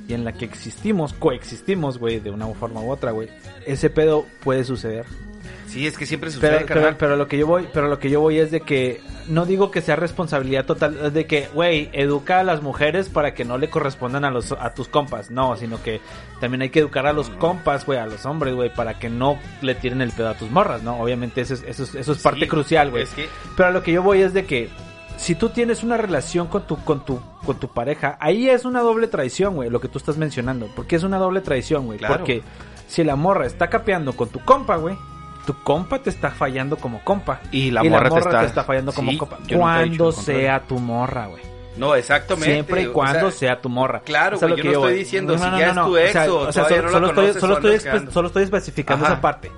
[0.08, 3.28] Y en la que existimos, coexistimos, güey, de una forma u otra, güey.
[3.66, 5.04] Ese pedo puede suceder.
[5.66, 6.84] Sí, es que siempre sucede, Pero, carnal.
[6.84, 9.46] pero, pero lo que yo voy, pero lo que yo voy es de que no
[9.46, 13.44] digo que sea responsabilidad total, es de que, güey, educa a las mujeres para que
[13.44, 16.00] no le correspondan a los a tus compas, no, sino que
[16.40, 19.38] también hay que educar a los compas, güey, a los hombres, güey, para que no
[19.60, 21.00] le tiren el pedo a tus morras, ¿no?
[21.00, 23.02] Obviamente eso es eso es, eso es parte Sí, crucial, güey.
[23.02, 24.68] Es que Pero a lo que yo voy es de que
[25.16, 28.80] si tú tienes una relación con tu con tu con tu pareja, ahí es una
[28.80, 32.18] doble traición, güey, lo que tú estás mencionando, porque es una doble traición, güey, Claro.
[32.18, 32.42] porque
[32.88, 34.96] si la morra está capeando con tu compa, güey,
[35.46, 39.16] tu compa te está fallando como compa Y la morra te está- fallando como Sí,
[39.18, 39.38] compa.
[39.52, 41.42] Cuando sea tu morra, güey.
[41.76, 42.52] No, exactamente.
[42.52, 44.00] Siempre y o cuando sea, sea tu morra.
[44.00, 46.82] claro, güey, lo yo no estoy diciendo si ya es tu ex o sea, solo,
[46.82, 49.14] no la solo estoy, solo estoy solo estoy especificando Ajá.
[49.14, 49.50] esa parte.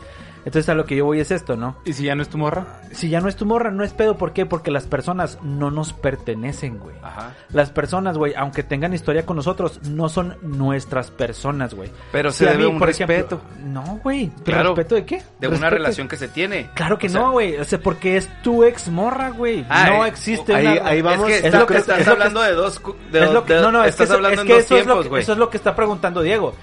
[0.48, 1.76] Entonces a lo que yo voy es esto, ¿no?
[1.84, 2.80] ¿Y si ya no es tu morra?
[2.92, 4.16] Si ya no es tu morra, no es pedo.
[4.16, 4.46] ¿Por qué?
[4.46, 6.96] Porque las personas no nos pertenecen, güey.
[7.02, 7.34] Ajá.
[7.50, 11.90] Las personas, güey, aunque tengan historia con nosotros, no son nuestras personas, güey.
[12.12, 13.42] Pero Si se debe mí, un por ejemplo- respeto.
[13.62, 14.30] no, güey.
[14.42, 14.70] Claro.
[14.74, 15.22] ¿Respeto de qué?
[15.38, 16.70] De una relación que se tiene.
[16.72, 17.58] Claro que O sea, no, güey.
[17.58, 19.66] O sea, porque es tu ex morra, güey.
[19.68, 20.88] Ah, no eh, existe ahí- una...
[20.88, 21.28] ahí vamos.
[21.28, 22.80] Es que Es lo que- estás es hablando de dos...
[23.12, 25.02] De, es lo que, de- no, no, es que, estás hablando es en dos tiempos,
[25.02, 25.22] que, güey.
[25.22, 26.54] eso es lo que está preguntando Diego.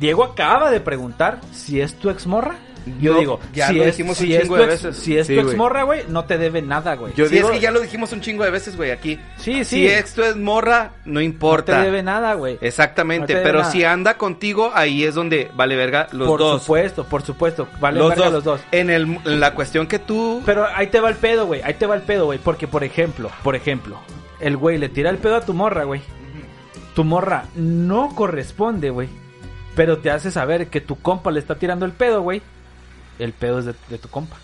[0.00, 2.56] Diego acaba de preguntar si es tu ex morra.
[3.00, 4.96] Yo No, digo, ya si lo es, dijimos si un chingo tu de ex, veces.
[5.02, 7.12] si es Sí, tu ex morra, güey, no te debe nada, güey.
[7.14, 9.18] Yo Sí, digo- es que ya lo dijimos un chingo de veces, güey, aquí.
[9.36, 9.76] Sí, sí.
[9.76, 11.76] Si esto es morra, no no importa.
[11.78, 12.58] te debe nada, güey.
[12.60, 13.70] Exactamente, No pero nada.
[13.72, 16.62] si anda contigo, ahí es donde vale verga los por dos.
[16.62, 17.68] supuesto, por supuesto.
[17.80, 18.32] Vale los, verga dos.
[18.34, 18.60] los dos.
[18.72, 20.42] En, el, en la cuestión que tú...
[20.46, 21.60] Pero ahí te va el pedo, güey.
[21.62, 22.38] Ahí te va el pedo, güey.
[22.38, 23.98] Porque, por ejemplo, por ejemplo,
[24.40, 26.00] el güey le tira el pedo a tu morra, güey.
[26.94, 29.08] Tu morra no corresponde, güey.
[29.76, 32.42] Pero te hace saber que tu compa le está tirando el pedo, güey.
[33.18, 34.36] El pedo es de, de tu compa.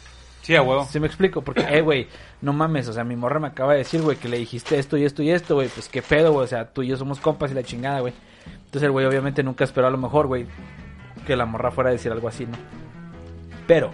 [0.43, 0.87] Sí, a huevo.
[0.91, 1.41] ¿Sí me explico?
[1.41, 2.07] Porque, eh, güey,
[2.43, 2.87] no mames.
[2.89, 5.23] O sea, mi morra me acaba de decir, güey, que le dijiste esto y esto
[5.23, 5.69] y esto, güey.
[5.69, 6.45] Pues qué pedo, güey.
[6.45, 8.13] O sea, tú y yo somos compas y la chingada, güey.
[8.67, 10.47] Entonces el güey obviamente nunca esperó a lo mejor, güey,
[11.27, 12.59] que la morra fuera a decir algo así, ¿no?
[13.67, 13.91] Pero,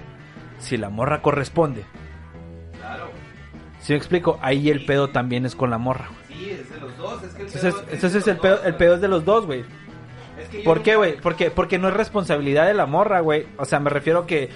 [0.59, 1.85] si la morra corresponde.
[3.81, 6.09] Si me explico, ahí el pedo también es con la morra.
[6.09, 6.39] güey.
[6.39, 9.01] Sí, es de los dos, es que el Entonces, entonces el pedo, el pedo es
[9.01, 9.65] de los dos, güey.
[10.65, 11.17] ¿Por qué, güey?
[11.21, 13.47] Porque, porque no es responsabilidad de la morra, güey.
[13.57, 14.49] O sea, me refiero que,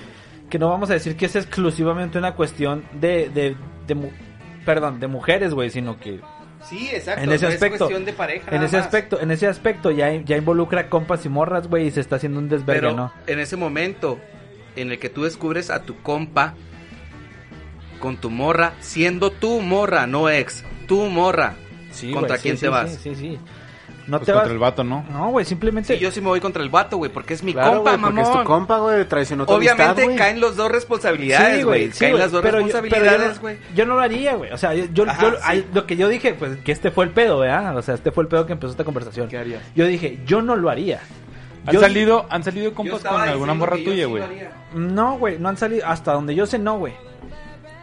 [0.50, 4.10] que no vamos a decir que es exclusivamente una cuestión de, de, de mu-
[4.64, 6.20] perdón, de mujeres, güey, sino que
[6.62, 7.22] Sí, exacto.
[7.22, 8.54] en ese no aspecto, Es cuestión de pareja.
[8.56, 8.86] en ese más.
[8.86, 12.38] aspecto, en ese aspecto ya, ya involucra compas y morras, güey, y se está haciendo
[12.38, 13.12] un desvergue, Pero ¿no?
[13.26, 14.18] en ese momento
[14.76, 16.54] en el que tú descubres a tu compa
[18.00, 21.54] con tu morra, siendo tu morra, no ex, tu morra.
[21.90, 22.90] Sí, ¿Contra quién sí, te sí, vas?
[22.94, 23.38] Sí, sí, sí.
[24.06, 24.50] No Pues te contra vas.
[24.52, 25.04] el vato, ¿no?
[25.10, 25.94] No, güey, simplemente.
[25.94, 28.02] Sí, yo sí me voy contra el vato, güey, porque es mi Claro, compa, güey,
[28.02, 28.42] porque es mamón.
[28.42, 31.90] tu compa, güey, traicionó tu Obviamente amistad, caen los dos responsabilidades, güey.
[31.92, 33.54] sí, caen las dos pero yo- responsabilidades, yo, güey.
[33.56, 34.50] no, yo no lo haría, güey.
[34.52, 35.36] O sea, yo, yo- Ajá, yo- sí.
[35.42, 37.76] ay, lo que yo dije, pues que este fue el pedo, ¿verdad?
[37.76, 39.28] O sea, este fue el pedo que empezó esta conversación.
[39.28, 39.62] ¿Qué harías?
[39.74, 41.00] Yo dije, yo no lo haría.
[41.66, 44.22] ¿Han Yo- salido, han salido Yo compas con alguna morra yo tuya, güey?
[44.74, 45.86] No, güey, no han salido.
[45.86, 46.92] Hasta donde yo sé, no, güey.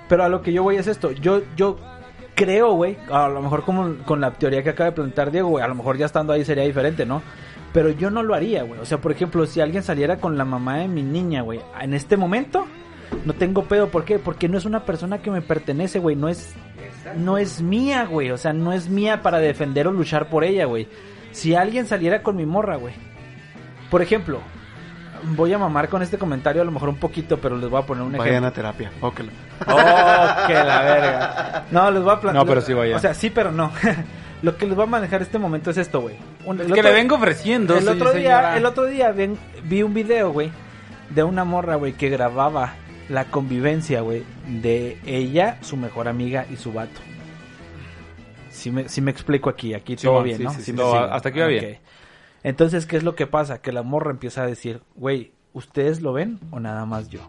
[0.08, 1.12] Pero a lo que yo voy es esto.
[1.14, 1.80] Yo, yo
[2.36, 5.64] creo, güey, a lo mejor como con la teoría que acaba de plantear Diego, güey,
[5.64, 7.22] a lo mejor ya estando ahí sería diferente, ¿no?
[7.74, 8.80] Pero yo no lo haría, güey.
[8.80, 11.94] O sea, por ejemplo, si alguien saliera con la mamá de mi niña, güey, en
[11.94, 12.68] este momento
[13.26, 13.90] no tengo pedo.
[13.90, 14.20] ¿Por qué?
[14.20, 16.16] Porque no es una persona que me pertenece, güey.
[16.16, 16.54] No es,
[17.18, 18.32] no es mía, güey.
[18.32, 20.88] O sea, no es mía para defender o luchar por ella, güey.
[21.32, 22.94] Si alguien saliera con mi morra, güey.
[23.90, 24.42] Por ejemplo,
[25.24, 27.86] voy a mamar con este comentario a lo mejor un poquito, pero les voy a
[27.86, 28.48] poner un Vayan ejemplo.
[28.48, 29.32] a terapia, óquelo.
[29.68, 31.66] Oh, que la verga.
[31.72, 32.98] No, les voy a plan- No, pero sí vayan.
[32.98, 33.72] O sea, sí, pero no.
[34.42, 36.16] Lo que les voy a manejar este momento es esto, güey.
[36.16, 37.76] Es que otro- le vengo ofreciendo.
[37.76, 38.58] el sí, otro día, señora.
[38.58, 39.12] el otro día
[39.64, 40.52] vi un video, güey,
[41.12, 42.74] de una morra, güey, que grababa
[43.08, 47.00] la convivencia, güey, de ella, su mejor amiga y su vato.
[48.50, 50.52] Si me, sí me explico aquí, aquí Sí, todo bien, sí, ¿no?
[50.52, 51.04] sí, sí, me no, sigo.
[51.06, 51.52] hasta aquí va Ok.
[51.52, 51.78] bien.
[52.44, 53.62] Entonces, ¿qué es lo que pasa?
[53.62, 57.22] Que la morra empieza a decir, güey, ¿ustedes lo ven o nada más yo?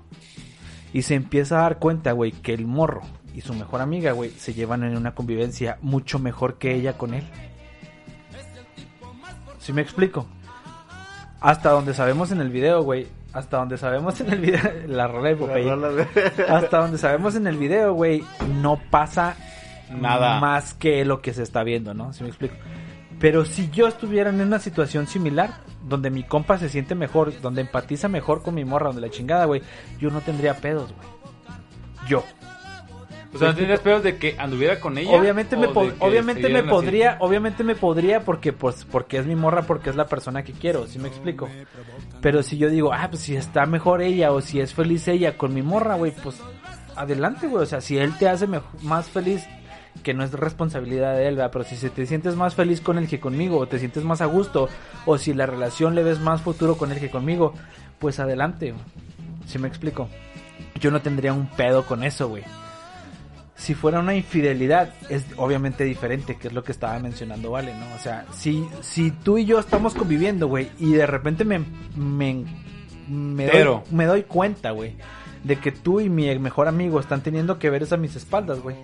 [0.92, 3.02] Y se empieza a dar cuenta, güey, que el morro
[3.34, 7.14] y su mejor amiga, güey, se llevan en una convivencia mucho mejor que ella con
[7.14, 7.24] él.
[9.58, 10.26] ¿Sí me explico?
[11.40, 13.06] Hasta donde sabemos en el video, güey.
[13.32, 14.60] Hasta donde sabemos en el video.
[14.88, 15.70] La de Popeye.
[16.48, 18.24] Hasta donde sabemos en el video, güey.
[18.60, 19.36] No pasa
[19.90, 20.40] Nada.
[20.40, 22.12] más que lo que se está viendo, ¿no?
[22.12, 22.54] ¿Sí me explico?
[23.22, 25.50] Pero si yo estuviera en una situación similar,
[25.84, 29.44] donde mi compa se siente mejor, donde empatiza mejor con mi morra, donde la chingada,
[29.44, 29.62] güey,
[30.00, 31.08] yo no tendría pedos, güey.
[32.08, 32.24] Yo.
[33.32, 35.12] O sea, no tendrías pedos de que anduviera con ella.
[35.12, 36.68] Obviamente me, obviamente me así?
[36.68, 40.52] podría, obviamente me podría porque pues porque es mi morra, porque es la persona que
[40.52, 41.48] quiero, ¿sí me explico?
[42.20, 45.36] Pero si yo digo, ah, pues si está mejor ella o si es feliz ella
[45.36, 46.40] con mi morra, güey, pues
[46.96, 48.48] adelante, güey, o sea, si él te hace
[48.82, 49.46] más feliz
[50.02, 51.50] que no es responsabilidad de él, ¿verdad?
[51.52, 54.20] pero si se- te sientes más feliz con él que conmigo, o te sientes más
[54.20, 54.68] a gusto,
[55.06, 57.54] o si la relación le ves más futuro con él que conmigo,
[57.98, 58.74] pues adelante,
[59.46, 60.08] ¿sí me explico?
[60.80, 62.44] Yo no tendría un pedo con eso, güey
[63.54, 67.94] si fuera una infidelidad, es obviamente diferente, que es lo que estaba mencionando Vale, ¿no?
[67.94, 71.60] O sea, si, si tú y yo estamos conviviendo, güey, y de repente me,
[71.94, 72.44] me,
[73.08, 74.96] me, doy, me doy cuenta, güey,
[75.44, 78.58] de que tú y mi mejor amigo están teniendo que ver eso a mis espaldas,
[78.60, 78.74] güey.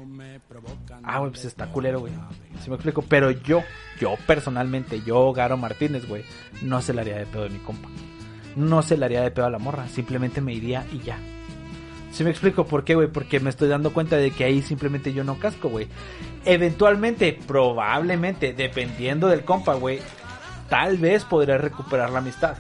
[1.11, 2.13] Ah, güey, pues está culero, güey.
[2.63, 3.01] ¿Sí me explico?
[3.01, 3.65] Pero yo,
[3.99, 6.23] yo personalmente, yo, Garo Martínez, güey,
[6.61, 7.89] no se le haría de pedo de mi compa.
[8.57, 11.17] No se le haría de pedo a la morra, simplemente me iría y ya.
[12.13, 15.15] Si me explico por qué, güey, porque me estoy dando cuenta de que ahí simplemente
[15.15, 15.89] yo no casco, güey.
[16.45, 20.01] Eventualmente, probablemente, dependiendo del compa, güey,
[20.69, 22.59] tal vez podré recuperar la amistad.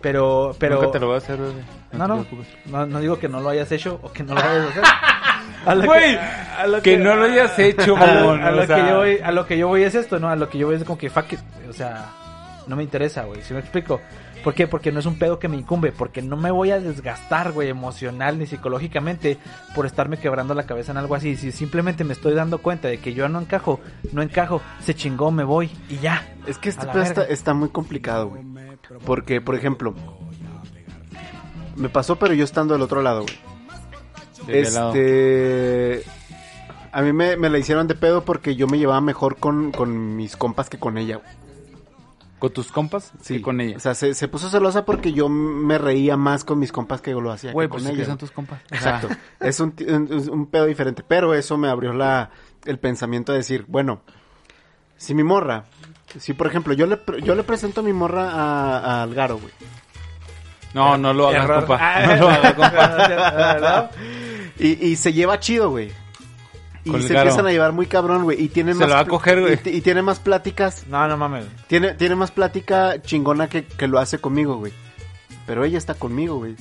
[0.00, 0.76] Pero, pero...
[0.76, 1.62] Nunca te lo voy a hacer, bebé.
[1.92, 2.24] No, no,
[2.64, 4.84] no, no digo que no lo hayas hecho o que no lo vayas a hacer.
[5.68, 8.76] A lo Güey, a lo Que no lo hayas hecho, a a lo o sea,
[8.76, 10.28] que yo voy, a lo que yo voy es esto, ¿no?
[10.28, 12.06] A lo que yo voy es como que fuck it, o sea,
[12.66, 14.00] no me interesa, güey, ¿sí me explico?
[14.42, 14.66] ¿Por qué?
[14.66, 17.68] Porque no es un pedo que me incumbe, porque no me voy a desgastar, güey,
[17.68, 19.36] emocional ni psicológicamente
[19.74, 21.36] por estarme quebrando la cabeza en algo así.
[21.36, 23.80] Si simplemente me estoy dando cuenta de que yo no encajo,
[24.12, 26.26] no encajo, se chingó, me voy y ya.
[26.46, 28.42] Es que este pedo está, está muy complicado, güey.
[29.04, 29.94] Porque, por ejemplo,
[31.76, 33.57] me pasó, pero yo estando del otro lado, güey.
[34.48, 36.02] Este.
[36.92, 40.16] A mí me, me la hicieron de pedo porque yo me llevaba mejor con, con
[40.16, 41.28] mis compas que con ella, güey.
[42.38, 43.12] ¿Con tus compas?
[43.20, 43.76] Sí, con ella.
[43.76, 47.10] O sea, se, se puso celosa porque yo me reía más con mis compas que
[47.12, 47.98] lo hacía que Güey, con pues ella.
[47.98, 48.60] que son tus compas.
[48.70, 49.08] Exacto.
[49.40, 49.74] es un,
[50.30, 51.02] un, pedo diferente.
[51.06, 52.30] Pero eso me abrió la,
[52.64, 54.02] el pensamiento de decir, bueno,
[54.96, 55.64] si mi morra,
[56.18, 59.52] si por ejemplo yo le, yo le presento a mi morra a, a Algaro, güey.
[60.74, 61.58] No, no lo hagas, Error.
[61.66, 61.78] compa.
[61.80, 63.90] Ah, No lo hagas, compa.
[64.58, 65.92] Y, y se lleva chido, güey.
[66.84, 68.42] Y se empiezan a llevar muy cabrón, güey.
[68.42, 69.58] Y tienen Se más lo va a coger, güey.
[69.64, 70.86] Y, tiene más pláticas.
[70.88, 71.44] No, no mames.
[71.66, 74.72] Tiene, tiene más plática chingona que, que lo hace conmigo, güey.
[75.46, 76.56] Pero ella está conmigo, güey.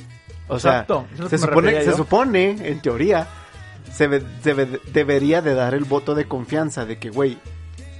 [0.49, 3.27] O sea, Exacto, se supone, se supone, en teoría,
[3.91, 7.37] se ve- debe- debería de dar el voto de confianza de que, güey,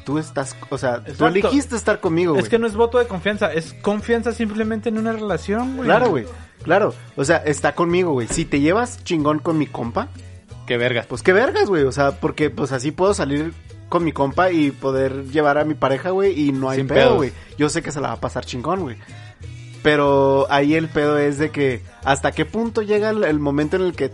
[0.05, 1.27] tú estás, o sea, tú Exacto.
[1.27, 2.43] elegiste estar conmigo, güey.
[2.43, 5.87] Es que no es voto de confianza, es confianza simplemente en una relación, güey.
[5.89, 6.25] Claro, güey,
[6.67, 6.93] claro.
[7.15, 8.27] O sea, está conmigo, güey.
[8.27, 10.09] Si te llevas chingón con mi compa,
[10.67, 11.05] Qué vergas.
[11.07, 11.83] pues qué vergas, güey.
[11.83, 13.53] O sea, porque pues así puedo salir
[13.89, 17.15] con mi compa y poder llevar a mi pareja, güey, y no hay Sin pedo,
[17.15, 17.31] güey.
[17.57, 18.97] Yo sé que se la va a pasar chingón, güey.
[19.81, 23.83] Pero ahí el pedo es de que hasta qué punto llega el, el momento en
[23.83, 24.11] el que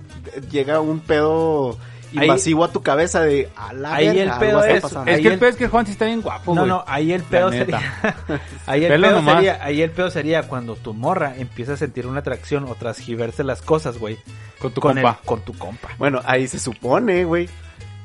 [0.52, 1.78] llega un pedo
[2.18, 5.12] Ahí- invasivo a tu cabeza de a la ahí verga, el pedo está es- pasando.
[5.12, 6.70] Es Ahí que el el- pedo es que Juan sí está bien guapo, No, güey.
[6.70, 7.80] no, ahí el pedo sería.
[8.68, 9.36] ahí, el pedo nomás.
[9.36, 13.44] sería ahí el pedo sería cuando tu morra empieza a sentir una atracción o transgiverse
[13.44, 14.18] las cosas, güey.
[14.60, 15.20] Con tu con el- compa.
[15.26, 15.90] con tu compa.
[15.98, 17.50] Bueno, ahí se supone, güey,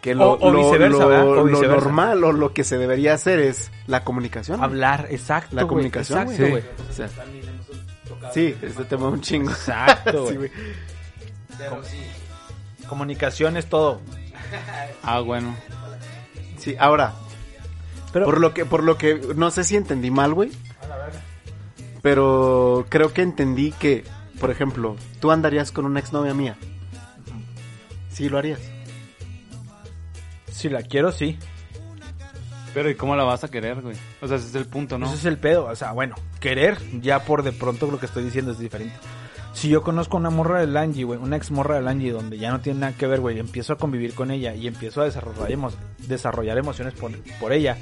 [0.02, 1.30] que lo, O- o lo- viceversa, lo-.
[1.30, 1.74] O lo viceversa.
[1.84, 4.62] normal o lo que se debería hacer es la comunicación.
[4.62, 5.54] Hablar, exacto.
[5.56, 6.50] La güey, comunicación, Exacto, güey.
[6.50, 6.64] güey.
[6.88, 7.08] O sea,
[8.32, 9.50] sí, este tema es un chingo.
[9.50, 10.50] Exacto, Sí, güey.
[10.50, 10.50] güey.
[12.88, 14.00] Comunicación es todo.
[15.02, 15.54] Ah, bueno.
[16.58, 17.14] Sí, ahora,
[18.12, 20.50] Pero por lo que, por lo que, no sé si entendí mal, güey.
[22.02, 24.04] Pero creo que entendí que,
[24.40, 26.56] por ejemplo, tú andarías con una exnovia mía.
[28.10, 28.60] Sí, lo harías.
[30.50, 31.38] si la quiero, sí.
[32.74, 33.96] Pero ¿y cómo la vas a querer, güey?
[34.20, 35.06] O sea, ese es el punto, ¿no?
[35.06, 35.66] Ese es el pedo.
[35.66, 38.94] O sea, bueno, querer, ya por de pronto lo que estoy diciendo es diferente.
[39.58, 42.50] Si yo conozco una morra del Angie, güey, una ex morra del Angie, donde ya
[42.52, 45.04] no tiene nada que ver, güey, y empiezo a convivir con ella y empiezo a
[45.04, 45.72] desarrollar, emo-
[46.06, 47.76] desarrollar emociones por, por ella,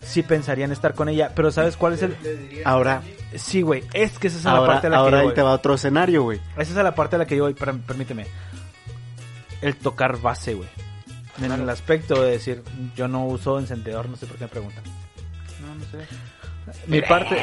[0.00, 1.32] sí pensaría en estar con ella.
[1.34, 2.16] Pero ¿sabes cuál es el...?
[2.64, 3.02] Ahora,
[3.34, 5.34] Sí, güey, es que esa es la ahora, parte a la ahora que ahí yo
[5.34, 6.40] te va otro escenario, güey.
[6.56, 8.26] Esa es la parte a la que yo voy, per- permíteme.
[9.62, 10.68] El tocar base, güey.
[11.42, 12.62] En el aspecto de decir,
[12.96, 14.84] yo no uso encendedor, no sé por qué me preguntan.
[15.62, 16.06] No, no sé.
[16.86, 17.36] Mi parte,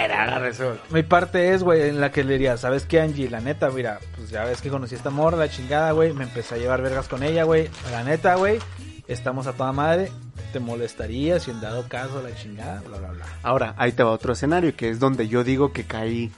[0.90, 3.30] mi parte es, güey, en la que le diría, ¿sabes qué, Angie?
[3.30, 6.14] La neta, mira, pues ya ves que conocí a esta morra, la chingada, güey.
[6.14, 7.70] Me empecé a llevar vergas con ella, güey.
[7.92, 8.60] La neta, güey,
[9.08, 10.12] estamos a toda madre.
[10.54, 13.26] Te molestaría si en dado caso la chingada, bla, bla, bla.
[13.44, 16.32] Ahora, ahí te va otro escenario, que es donde yo digo que caí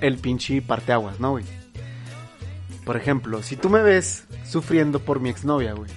[0.00, 1.44] el pinche parteaguas, ¿no, güey?
[2.84, 5.90] Por ejemplo, si tú me ves sufriendo por mi exnovia, güey,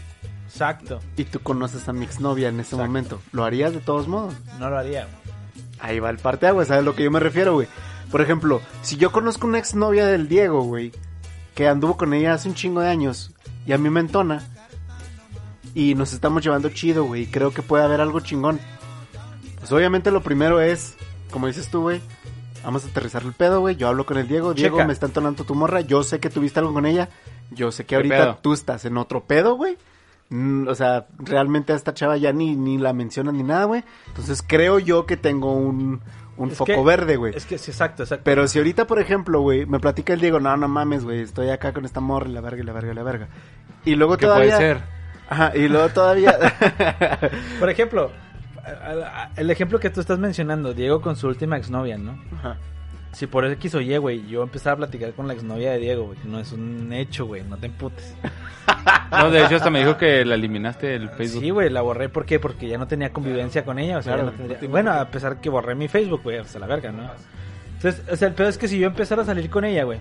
[0.47, 0.99] Exacto.
[1.15, 2.85] y tú conoces a mi exnovia en ese Exacto.
[2.87, 4.33] momento, ¿lo harías de todos modos?
[4.59, 5.07] No lo haría.
[5.81, 7.67] Ahí va el parteaguas, ¿sabes a lo que yo me refiero, güey?
[8.11, 10.91] Por ejemplo, si yo conozco una exnovia del Diego, güey,
[11.55, 13.31] que anduvo con ella hace un chingo de años,
[13.65, 14.43] y a mí me entona,
[15.73, 18.59] y nos estamos llevando chido, güey, y creo que puede haber algo chingón.
[19.59, 20.95] Pues obviamente lo primero es,
[21.31, 22.01] como dices tú, güey,
[22.63, 24.87] vamos a aterrizar el pedo, güey, yo hablo con el Diego, Diego, Checa.
[24.87, 27.09] me está entonando tu morra, yo sé que tuviste algo con ella,
[27.51, 28.39] yo sé que ¿Qué ahorita pedo?
[28.41, 29.77] tú estás en otro pedo, güey.
[30.29, 33.83] Mm, O sea, realmente a esta chava ya ni, ni la mencionan ni nada, güey.
[34.07, 36.01] Entonces creo yo que tengo un,
[36.37, 37.35] un foco que- verde, güey.
[37.35, 38.23] Es que sí, exacto, exacto.
[38.25, 41.49] Pero si ahorita, por ejemplo, güey, me platica el Diego, no, no mames, güey, estoy
[41.49, 43.27] acá con esta morra y la verga y la verga y la verga.
[43.85, 44.55] Y luego ¿Qué todavía...
[44.57, 44.81] puede ser?
[45.29, 46.37] Ajá, y luego todavía...
[47.59, 48.11] Por ejemplo,
[49.35, 52.19] el ejemplo que tú estás mencionando, Diego con su última exnovia, ¿no?
[52.37, 52.57] Ajá.
[53.11, 56.05] Si por X o Y, güey, yo empezaba a platicar con la exnovia de Diego,
[56.05, 58.13] güey, no es un hecho, güey, no te emputes.
[59.11, 61.41] No, de hecho hasta me dijo que la eliminaste del Facebook.
[61.41, 62.39] Sí, güey, la borré, ¿por qué?
[62.39, 64.71] Porque ya no tenía convivencia con ella, o sea, ya Claro, no tendría- no tiene
[64.71, 67.09] Bueno, a pesar que borré mi Facebook, güey, hasta la verga, ¿no?
[67.75, 69.99] Entonces, o sea, el peor es que si yo empezara a salir con ella, güey,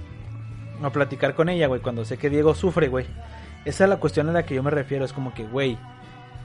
[0.82, 3.06] o a platicar con ella, güey, cuando sé que Diego sufre, güey,
[3.64, 5.78] esa es la cuestión a la que yo me refiero, es como que, güey,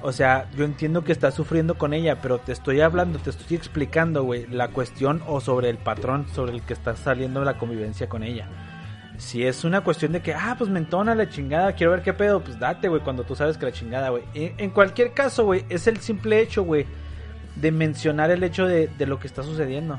[0.05, 3.55] O sea, yo entiendo que estás sufriendo con ella, pero te estoy hablando, te estoy
[3.55, 8.09] explicando, güey, la cuestión o sobre el patrón sobre el que estás saliendo la convivencia
[8.09, 8.49] con ella.
[9.23, 12.11] Si es una cuestión de que, ah, pues me entona la chingada, quiero ver qué
[12.11, 14.23] pedo, pues date, güey, cuando tú sabes que la chingada, güey.
[14.33, 16.85] En, cualquier caso, güey, es el simple hecho, güey,
[17.55, 19.97] de mencionar el hecho de, de lo que está sucediendo.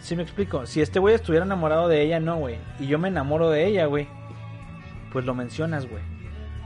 [0.00, 0.66] ¿Sí me explico?
[0.66, 2.58] Si este güey estuviera enamorado de ella, no, güey.
[2.78, 4.06] Y yo me enamoro de ella, güey.
[5.12, 6.02] Pues lo mencionas, güey.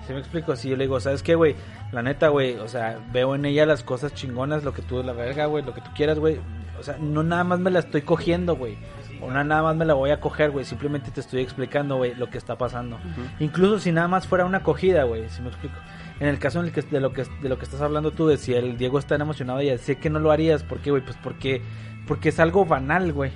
[0.06, 0.54] ¿Sí me explico?
[0.56, 1.56] Si yo le digo, ¿sabes qué, güey?
[1.90, 5.14] La neta, güey, o sea, veo en ella las cosas chingonas, lo que tú, la
[5.14, 6.38] verga, güey, lo que tú quieras, güey.
[6.78, 8.76] O sea, no nada más me la estoy cogiendo, güey.
[9.22, 10.64] O no nada más me la voy a coger, güey.
[10.64, 12.98] Simplemente te estoy explicando, güey, lo que está pasando.
[13.38, 15.76] Incluso si nada más fuera una acogida, güey, si me explico.
[16.20, 18.26] En el caso en el que de lo que de lo que estás hablando tú
[18.26, 21.04] de si el Diego está emocionado ella, sé que no lo harías, ¿por qué, güey?
[21.04, 21.62] Pues porque
[22.06, 23.32] porque es algo banal, güey,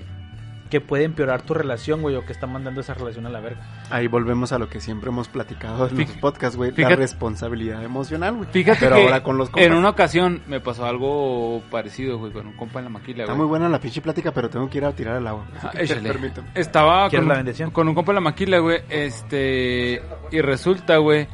[0.70, 3.60] que puede empeorar tu relación, güey, o que está mandando esa relación a la verga.
[3.90, 6.72] Ahí volvemos a lo que siempre hemos platicado en los podcasts, güey.
[6.76, 8.48] La responsabilidad emocional, güey.
[8.50, 9.66] Fíjate Pero que ahora con los compas.
[9.66, 13.32] en una ocasión me pasó algo parecido, güey, con un compa en la maquila, Está
[13.32, 13.38] güey.
[13.42, 15.44] muy buena la pinche plática, pero tengo que ir a tirar el agua.
[15.62, 16.48] Ah, Así que permíteme.
[16.54, 17.70] Estaba ¿Quieres con, la un- bendición?
[17.70, 18.80] con un compa en la maquila, güey.
[18.88, 20.02] Este.
[20.32, 21.28] Y resulta, güey,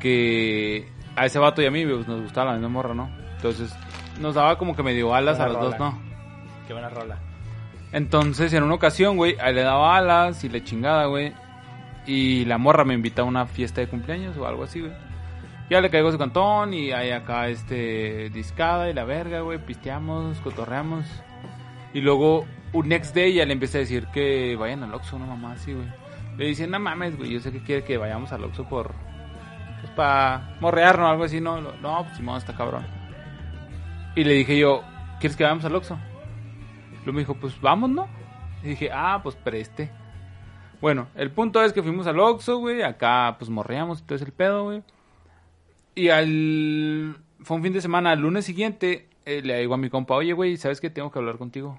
[0.00, 3.10] que a ese vato y a mí pues, nos gustaba la misma morra, ¿no?
[3.36, 3.74] Entonces,
[4.20, 5.78] nos daba como que medio alas a los dos.
[5.78, 5.98] ¿no?
[6.66, 7.18] Qué buena rola.
[7.92, 11.32] Entonces, en una ocasión, güey, a él le daba alas y le chingada, güey.
[12.06, 14.92] Y la morra me invita a una fiesta de cumpleaños o algo así, güey.
[15.68, 19.58] Ya le caigo su cantón y hay acá este discada y la verga, güey.
[19.58, 21.04] Pisteamos, cotorreamos.
[21.92, 25.26] Y luego, un next day ya le empieza a decir que vayan al Oxxo, una
[25.26, 25.86] mamá así, güey.
[26.36, 28.94] Le dice, no mames, güey, yo sé que quiere que vayamos al Oxxo por...
[29.80, 31.60] Pues para morrearnos o algo así, ¿no?
[31.60, 32.86] No, pues Simón está cabrón.
[34.14, 34.82] Y le dije yo,
[35.18, 35.98] ¿quieres que vayamos al Oxxo?
[37.04, 38.08] Luego me dijo, pues vamos, ¿no?
[38.62, 39.90] Y dije, ah, pues preste.
[40.80, 42.82] Bueno, el punto es que fuimos al Oxxo, güey.
[42.82, 44.82] Acá, pues morreamos y todo ese el pedo, güey.
[45.94, 47.16] Y al...
[47.42, 50.34] Fue un fin de semana, al lunes siguiente, eh, le digo a mi compa, oye,
[50.34, 50.90] güey, ¿sabes qué?
[50.90, 51.78] Tengo que hablar contigo.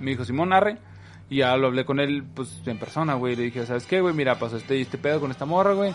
[0.00, 0.78] Me dijo, Simón, arre.
[1.28, 3.36] Y ya lo hablé con él, pues, en persona, güey.
[3.36, 4.14] Le dije, ¿sabes qué, güey?
[4.14, 5.94] Mira, pasó este este pedo con esta morra, güey.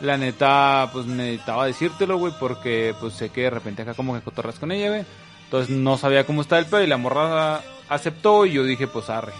[0.00, 4.20] La neta, pues, necesitaba decírtelo, güey, porque, pues, sé que de repente acá como que
[4.20, 5.04] cotorras con ella, güey.
[5.52, 9.10] Entonces, no sabía cómo estaba el pedo y la morra aceptó y yo dije, pues,
[9.10, 9.34] arre.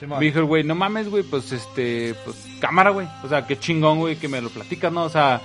[0.00, 3.06] Me dijo el güey, no mames, güey, pues este, pues cámara, güey.
[3.22, 5.04] O sea, qué chingón, güey, que me lo platicas, ¿no?
[5.04, 5.42] O sea,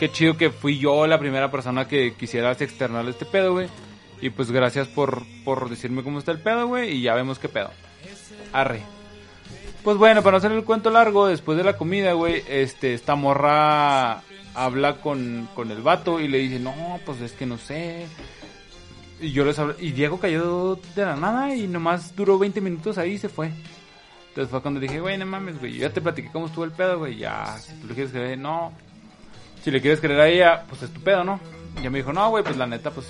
[0.00, 3.68] qué chido que fui yo la primera persona que quisieras externar este pedo, güey.
[4.20, 7.48] Y pues gracias por, por decirme cómo está el pedo, güey, y ya vemos qué
[7.48, 7.70] pedo.
[8.52, 8.82] Arre.
[9.84, 13.14] Pues bueno, para no hacer el cuento largo, después de la comida, güey, este, esta
[13.14, 14.20] morra
[14.56, 16.74] habla con, con el vato y le dice, no,
[17.06, 18.08] pues es que no sé.
[19.20, 22.98] Y yo les hablé, y Diego cayó de la nada y nomás duró 20 minutos
[22.98, 23.50] ahí y se fue.
[24.28, 26.98] Entonces fue cuando dije, güey, no mames, güey, ya te platiqué cómo estuvo el pedo,
[27.00, 28.72] güey, ya, si tú le quieres creer, no.
[29.64, 31.40] Si le quieres creer a ella, pues es tu pedo, ¿no?
[31.76, 33.06] Y ella me dijo, no, güey, pues la neta, pues,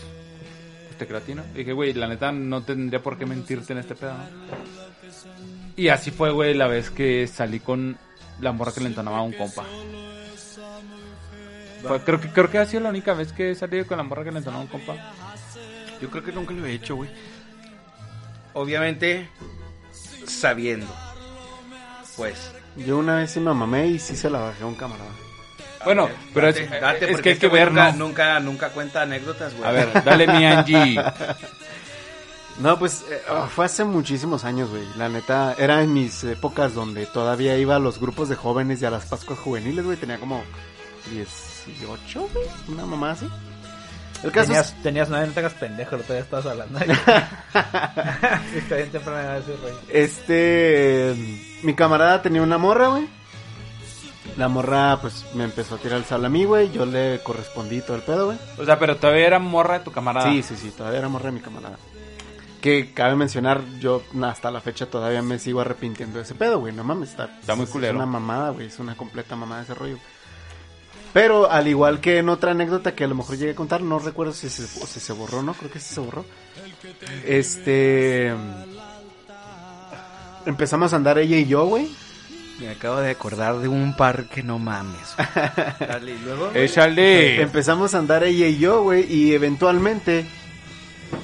[0.86, 1.42] pues te creo a ti, ¿no?
[1.54, 4.24] dije, güey, la neta no tendría por qué mentirte en este pedo, ¿no?
[5.76, 7.98] Y así fue, güey, la vez que salí con
[8.40, 9.64] la morra que le entonaba a un compa.
[11.82, 14.02] Fue- creo, que, creo que ha sido la única vez que he salido con la
[14.02, 14.96] morra que le entonaba a un compa.
[16.00, 17.10] Yo creo que nunca lo he hecho, güey.
[18.54, 19.28] Obviamente,
[20.26, 20.86] sabiendo.
[22.16, 22.52] Pues.
[22.76, 25.10] Yo una vez sí me mamé y sí se la bajé a un camarada.
[25.80, 27.92] a Bueno, ver, pero date, es- date, es porque que hay este que ver, nunca,
[27.92, 27.98] ¿no?
[27.98, 29.68] nunca, nunca cuenta anécdotas, güey.
[29.68, 31.02] A ver, dale mi Angie.
[32.60, 34.82] No, pues eh, ah, fue hace muchísimos años, güey.
[34.96, 38.84] La neta, era en mis épocas donde todavía iba a los grupos de jóvenes y
[38.84, 39.96] a las Pascuas juveniles, güey.
[39.96, 40.42] Tenía como
[41.12, 42.46] 18, güey.
[42.66, 43.28] Una mamá así.
[44.22, 46.78] El caso Tenías, es, tenías nueve, no te hagas pendejo, lo todavía estabas hablando.
[48.52, 49.78] sí, está bien temprano de ese rollo.
[49.88, 51.14] este,
[51.62, 53.08] mi camarada tenía una morra, güey.
[54.36, 56.70] La morra, pues, me empezó a tirar el sal a mí, güey.
[56.70, 58.38] Yo le correspondí todo el pedo, güey.
[58.58, 60.30] O sea, pero todavía era morra de tu camarada.
[60.30, 61.76] Sí, sí, sí, todavía era morra de mi camarada.
[62.60, 66.72] Que cabe mencionar, yo hasta la fecha todavía me sigo arrepintiendo de ese pedo, güey.
[66.72, 67.96] No mames, está, Está muy es culero.
[67.96, 68.66] una mamada, güey.
[68.66, 69.98] Es una completa mamada ese rollo.
[71.12, 73.98] Pero al igual que en otra anécdota que a lo mejor llegué a contar, no
[73.98, 75.54] recuerdo si se, si se borró, ¿no?
[75.54, 76.24] Creo que sí se borró.
[77.24, 78.32] Este.
[80.46, 81.90] Empezamos a andar ella y yo, güey.
[82.60, 85.14] Me acabo de acordar de un par que no mames.
[85.80, 86.50] Dale, y luego.
[86.54, 87.40] Échale.
[87.40, 90.26] Empezamos a andar ella y yo, güey, y eventualmente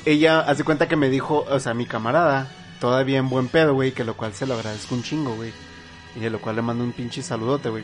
[0.04, 3.92] ella hace cuenta que me dijo, o sea, mi camarada, todavía en buen pedo, güey,
[3.92, 5.52] que lo cual se lo agradezco un chingo, güey.
[6.14, 7.82] Y de lo cual le mando un pinche saludote, güey.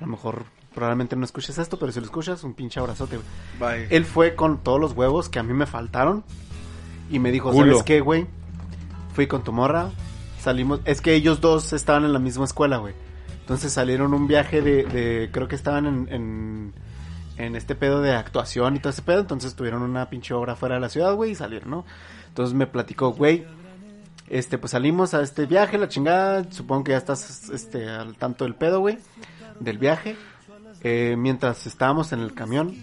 [0.00, 3.78] A lo mejor probablemente no escuches esto, pero si lo escuchas, un pinche abrazote, güey.
[3.78, 3.96] Bye.
[3.96, 6.24] Él fue con todos los huevos que a mí me faltaron
[7.10, 7.72] y me dijo, Culo.
[7.72, 8.26] ¿sabes qué, güey?
[9.14, 9.90] Fui con tu morra,
[10.40, 12.94] salimos, es que ellos dos estaban en la misma escuela, güey.
[13.40, 16.72] Entonces salieron un viaje de, de creo que estaban en, en,
[17.36, 19.20] en este pedo de actuación y todo ese pedo.
[19.20, 21.84] Entonces tuvieron una pinche obra fuera de la ciudad, güey, y salieron, ¿no?
[22.28, 23.44] Entonces me platicó, güey,
[24.28, 26.50] este, pues salimos a este viaje, la chingada.
[26.50, 28.98] Supongo que ya estás, este, al tanto del pedo, güey,
[29.60, 30.16] del viaje.
[30.84, 32.74] Eh, mientras estábamos en el camión,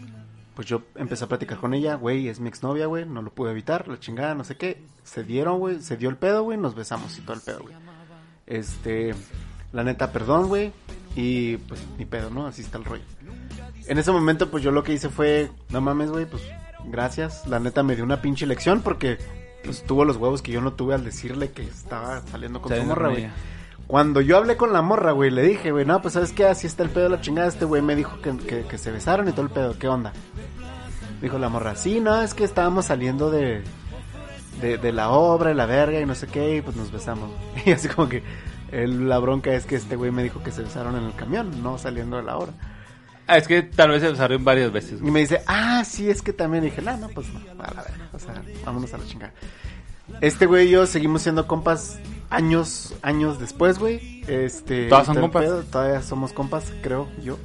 [0.56, 3.52] pues yo empecé a platicar con ella, güey, es mi exnovia, güey, no lo pude
[3.52, 4.84] evitar, la chingada, no sé qué.
[5.04, 7.76] Se dieron, güey, se dio el pedo, güey, nos besamos y todo el pedo, güey.
[8.48, 9.14] Este,
[9.72, 10.74] la neta, perdón, güey,
[11.16, 12.48] y pues ni pedo, ¿no?
[12.48, 13.04] Así está el rollo.
[13.88, 16.44] En ese momento, pues yo lo que hice fue, no mames, güey, pues
[16.86, 17.48] gracias.
[17.48, 19.18] La neta me dio una pinche lección porque
[19.64, 22.84] pues tuvo los huevos que yo no tuve al decirle que estaba saliendo con su
[22.84, 23.30] morra, güey.
[23.92, 26.66] Cuando yo hablé con la morra, güey, le dije, güey, no, pues sabes qué, así
[26.66, 27.50] está el pedo de la chingada.
[27.50, 30.14] Este güey me dijo que, que, que se besaron y todo el pedo, ¿qué onda?
[31.22, 33.64] Dijo la morra, sí, no, es que estábamos saliendo de,
[34.62, 37.32] de, de la obra y la verga y no sé qué, y pues nos besamos.
[37.66, 38.24] Y así como que
[38.72, 41.62] el- la bronca es que este güey me dijo que se besaron en el camión,
[41.62, 42.54] no saliendo de la obra.
[43.28, 44.94] Ah, es que tal vez se besaron varias veces.
[44.94, 45.12] Y güey.
[45.12, 46.64] me dice, ah, sí, es que también.
[46.64, 48.08] Y dije, no, no, pues no, a la verga.
[48.14, 49.34] O sea, vámonos a la chingada.
[50.22, 52.00] Este güey y yo seguimos siendo compas
[52.32, 54.24] años, años después, güey.
[54.28, 54.88] Este.
[54.88, 55.44] ¿Todas son compas?
[55.44, 57.38] pedo, todavía somos compas, creo yo.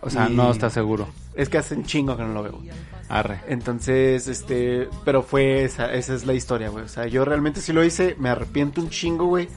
[0.00, 1.06] O sea, Y- no estás seguro.
[1.34, 2.52] Es que hace un chingo que no lo veo.
[2.52, 2.70] güey.
[3.08, 3.40] Arre.
[3.48, 6.84] Entonces, este, pero fue esa, esa es la historia, güey.
[6.84, 9.48] O sea, yo realmente sí lo hice, me arrepiento un chingo, güey.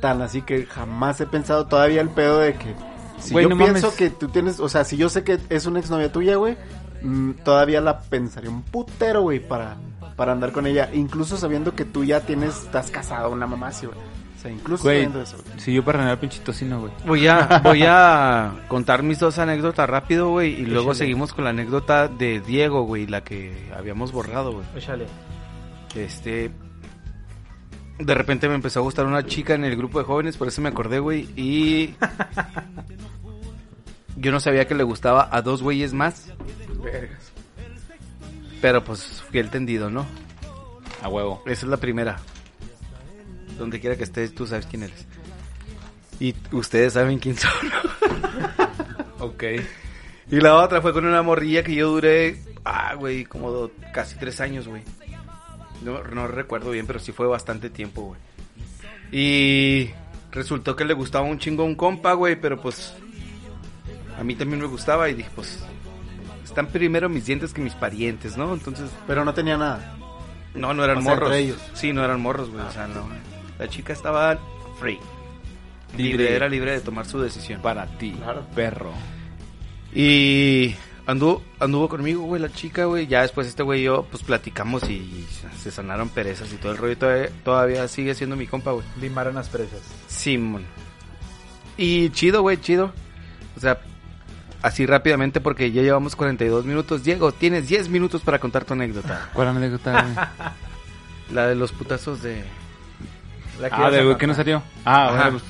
[0.00, 2.74] Tan así que jamás he pensado todavía el pedo de que
[3.18, 3.96] si Güey, yo no pienso mames.
[3.98, 6.56] que tú tienes, o sea, si yo sé que es una exnovia tuya, güey,
[7.02, 9.76] mm, todavía la pensaría un putero, güey, para,
[10.18, 13.86] para andar con ella, incluso sabiendo que tú ya tienes, estás casado, una mamá así,
[13.86, 13.98] güey.
[13.98, 15.36] O sea, incluso Güey, sabiendo eso.
[15.46, 15.58] güey.
[15.60, 16.92] si yo para el pinche tocino, güey.
[17.06, 20.98] Voy a, voy a contar mis dos anécdotas rápido, güey, y luego Échale.
[20.98, 24.64] seguimos con la anécdota de Diego, güey, la que habíamos borrado, güey.
[24.76, 25.06] Échale.
[25.94, 26.50] Este.
[27.98, 30.60] De repente me empezó a gustar una chica en el grupo de jóvenes, por eso
[30.60, 31.28] me acordé, güey.
[31.36, 31.94] Y.
[34.16, 36.32] Yo no sabía que le gustaba a dos güeyes más.
[38.60, 40.06] Pero pues fui el tendido, ¿no?
[41.02, 41.42] A huevo.
[41.46, 42.16] Esa es la primera.
[43.58, 45.06] Donde quiera que estés, tú sabes quién eres.
[46.20, 47.50] Y ustedes saben quién son.
[49.20, 49.42] Ok.
[50.30, 54.16] Y la otra fue con una morrilla que yo duré, ah, güey, como do- casi
[54.16, 54.82] tres años, güey.
[55.82, 58.20] No, no recuerdo bien, pero sí fue bastante tiempo, güey.
[59.10, 59.90] Y
[60.30, 62.94] resultó que le gustaba un chingo a un compa, güey, pero pues
[64.16, 65.64] a mí también me gustaba y dije, pues
[66.60, 68.52] están primero mis dientes que mis parientes, ¿no?
[68.52, 69.94] Entonces, Pero no tenía nada.
[70.54, 71.28] no, no eran O sea, morros.
[71.30, 71.58] entre ellos.
[71.74, 73.08] Sí, no eran morros, güey, o sea, no.
[73.58, 74.38] La chica estaba
[74.80, 74.98] free.
[75.96, 76.34] Libre, Libre.
[76.36, 77.62] era libre de tomar su decisión.
[77.62, 78.44] Para ti, Claro.
[78.54, 78.92] perro.
[79.94, 80.74] Y
[81.06, 83.06] anduvo, anduvo conmigo, güey, la chica, güey.
[83.06, 85.26] Ya después este güey y yo, pues platicamos y
[85.62, 86.98] se sanaron perezas y todo el rollo.
[86.98, 88.84] Todavía, todavía sigue siendo mi compa, güey.
[89.00, 89.80] Limaron las presas.
[90.08, 90.64] Simón.
[91.76, 92.92] Y chido, güey, chido.
[93.56, 93.80] O sea,
[94.62, 97.04] así rápidamente porque ya llevamos 42 minutos.
[97.04, 99.30] Diego, tienes 10 minutos para contar tu anécdota.
[99.34, 100.14] ¿Cuál anécdota, güey?
[101.32, 102.42] La de los putazos de...
[103.60, 104.62] La que Ah, de que no salió.
[104.84, 105.42] Ah, bueno, pues,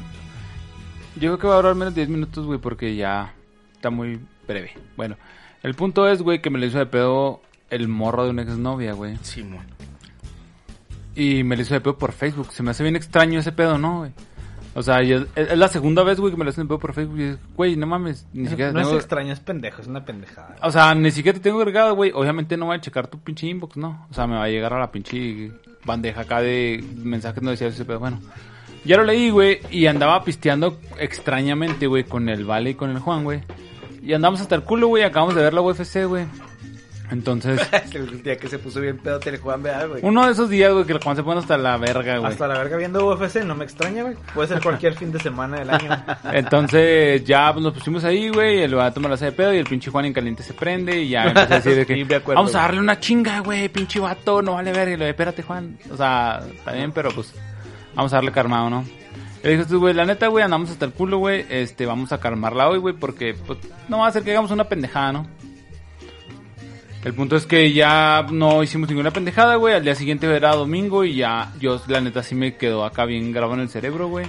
[1.17, 3.33] Yo creo que va a durar menos de 10 minutos, güey, porque ya
[3.75, 4.73] está muy breve.
[4.97, 5.17] Bueno,
[5.63, 8.93] el punto es, güey, que me lo hizo de pedo el morro de una exnovia,
[8.95, 9.19] güey.
[9.23, 9.67] Simón.
[11.15, 12.53] Y me lo hizo de pedo por Facebook.
[12.53, 14.13] Se me hace bien extraño ese pedo, ¿no, güey?
[14.75, 17.19] O sea, es, es la segunda vez, güey, que me lo hacen por Facebook.
[17.19, 20.05] Y es, güey, no mames, ni siquiera No es tengo- extraño, es pendejo, es una
[20.05, 20.57] pendejada.
[20.63, 22.13] O sea, ni siquiera te tengo agregado, güey.
[22.15, 24.07] Obviamente no voy a checar tu pinche inbox, ¿no?
[24.11, 25.51] O sea, me va a llegar a la pinche
[25.85, 27.99] bandeja acá de mensajes no decía ese pedo.
[27.99, 28.21] Bueno,
[28.85, 29.61] ya lo leí, güey.
[29.71, 33.41] Y andaba pisteando extrañamente, güey, con el Vale y con el Juan, güey.
[34.03, 35.03] Y andamos hasta el culo, güey.
[35.03, 36.27] Acabamos de ver la UFC, güey.
[37.11, 37.61] Entonces,
[37.95, 40.01] el día que se puso bien pedo Telejuan, vea, güey.
[40.05, 42.31] uno de esos días, güey, que el Juan se pone hasta la verga, güey.
[42.33, 44.15] Hasta la verga viendo UFC, no me extraña, güey.
[44.35, 46.05] Puede ser cualquier fin de semana del año.
[46.33, 49.59] Entonces ya pues, nos pusimos ahí, güey, el vato me la hace de pedo y
[49.59, 52.05] el pinche Juan en caliente se prende y ya empecé a decir de que Sí,
[52.05, 54.93] me acuerdo, vamos a darle una chinga, güey, pinche vato, no vale verga.
[54.93, 55.79] Y le digo, espérate, Juan.
[55.91, 57.33] O sea, está bien, pero pues
[57.95, 58.85] vamos a darle calmado, ¿no?
[59.43, 62.13] Y le dije, "Pues, güey, la neta, güey, andamos hasta el culo, güey, este, vamos
[62.13, 65.27] a calmarla hoy, güey, porque pues no va a ser que hagamos una pendejada, ¿no?
[67.05, 69.75] El punto es que ya no hicimos ninguna pendejada, güey.
[69.75, 73.33] Al día siguiente era domingo y ya, yo, la neta, sí me quedó acá bien
[73.33, 74.27] grabado en el cerebro, güey.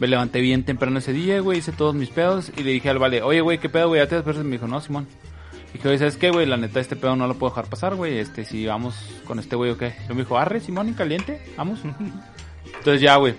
[0.00, 1.58] Me levanté bien temprano ese día, güey.
[1.58, 4.00] Hice todos mis pedos y le dije al vale, oye, güey, ¿qué pedo, güey?
[4.00, 4.44] ¿Ya te despertas?
[4.44, 5.06] Me dijo, no, Simón.
[5.70, 6.46] Y dije, oye, ¿sabes qué, güey?
[6.46, 8.18] La neta, este pedo no lo puedo dejar pasar, güey.
[8.18, 8.94] Este, si vamos
[9.24, 9.94] con este güey o qué.
[10.08, 11.80] Y me dijo, arre, Simón, en caliente, vamos.
[12.78, 13.34] Entonces ya, güey.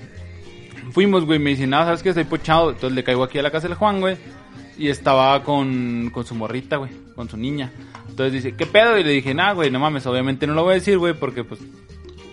[0.91, 1.37] Fuimos, güey.
[1.37, 2.09] Me dice, nada, ¿sabes qué?
[2.09, 2.71] Estoy pochado.
[2.71, 4.17] Entonces le caigo aquí a la casa del Juan, güey.
[4.77, 6.91] Y estaba con, con su morrita, güey.
[7.15, 7.71] Con su niña.
[8.11, 8.97] Entonces dice, ¿qué pedo?
[8.97, 10.05] Y le dije, nah, güey, no mames.
[10.05, 11.59] Obviamente no lo voy a decir, güey, porque pues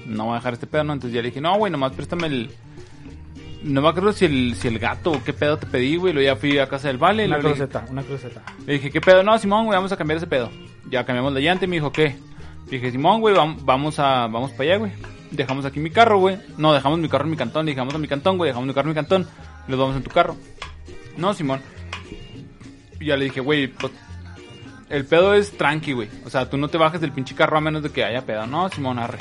[0.06, 0.92] no voy a dejar este pedo, ¿no?
[0.92, 2.50] Entonces ya le dije, no, güey, nomás préstame el,
[3.62, 6.12] no me acuerdo si el, si el gato o qué pedo te pedí, güey.
[6.12, 7.26] Luego ya fui a casa del Vale.
[7.26, 8.42] Una cruceta, una cruceta.
[8.66, 9.22] Le dije, ¿qué pedo?
[9.22, 10.50] No, Simón, güey, vamos a cambiar ese pedo.
[10.90, 12.16] Ya cambiamos la llanta y me dijo, ¿qué?
[12.66, 14.92] Le dije, Simón, güey, vam- vamos a, vamos para allá, güey.
[15.30, 16.38] Dejamos aquí mi carro, güey.
[16.56, 17.66] No, dejamos mi carro en mi cantón.
[17.66, 19.26] Le dije, vamos a mi cantón, güey, dejamos mi carro en mi cantón.
[19.68, 20.36] Los vamos en tu carro.
[21.16, 21.60] No, Simón.
[23.00, 23.92] Y ya le dije, güey, pues,
[24.88, 26.08] el pedo es tranqui, güey.
[26.24, 28.46] O sea, tú no te bajes del pinche carro a menos de que haya pedo.
[28.46, 29.18] No, Simón, arre.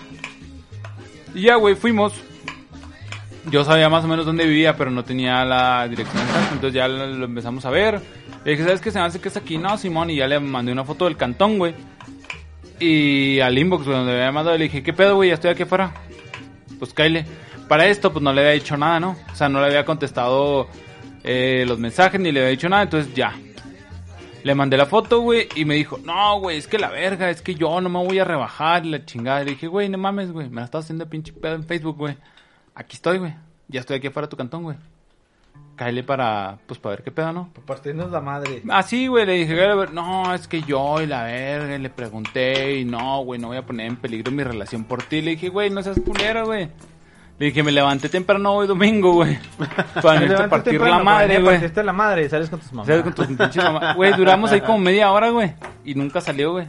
[1.34, 2.14] Y ya, güey, fuimos.
[3.52, 6.50] Yo sabía más o menos dónde vivía, pero no tenía la dirección exacta.
[6.54, 8.02] Entonces ya lo empezamos a ver.
[8.44, 8.92] Le dije, ¿sabes qué?
[8.92, 9.58] Se me hace que es aquí.
[9.58, 10.10] No, Simón.
[10.10, 11.74] Y ya le mandé una foto del cantón, güey.
[12.80, 15.30] Y al inbox, güey, donde me había mandado, le dije, ¿qué pedo, güey?
[15.30, 15.94] Ya estoy aquí afuera.
[16.80, 17.26] Pues Kyle.
[17.68, 19.18] Para esto, pues no le había dicho nada, ¿no?
[19.32, 20.70] O sea, no le había contestado
[21.24, 22.84] eh, los mensajes ni le había dicho nada.
[22.84, 23.34] Entonces ya.
[24.44, 27.42] Le mandé la foto, güey, y me dijo, no, güey, es que la verga, es
[27.42, 29.44] que yo no me voy a rebajar, la chingada.
[29.44, 32.16] Le dije, güey, no mames, güey, me la estás haciendo pinche pedo en Facebook, güey.
[32.76, 33.34] Aquí estoy, güey.
[33.68, 34.78] Ya estoy aquí afuera de tu cantón, güey.
[35.76, 37.50] Cáele para, pues, para ver qué pedo, ¿no?
[37.54, 38.64] Por partirnos la madre.
[38.70, 42.80] Así, güey, le dije, "Güey, no, es que yo y la verga, y le pregunté,
[42.80, 45.22] y no, güey, no voy a poner en peligro mi relación por ti.
[45.22, 46.70] Le dije, güey, no seas culero, güey.
[47.40, 49.38] Le dije, me levanté temprano hoy domingo, güey.
[50.02, 51.56] Para irte a partir la madre, güey.
[51.56, 52.88] Partirte la madre y sales con tus mamás.
[52.88, 53.04] ¿Sabes?
[53.04, 53.96] Con tus pinches mamás.
[53.96, 55.54] Güey, duramos ahí como media hora, güey.
[55.86, 56.68] Y nunca salió, güey.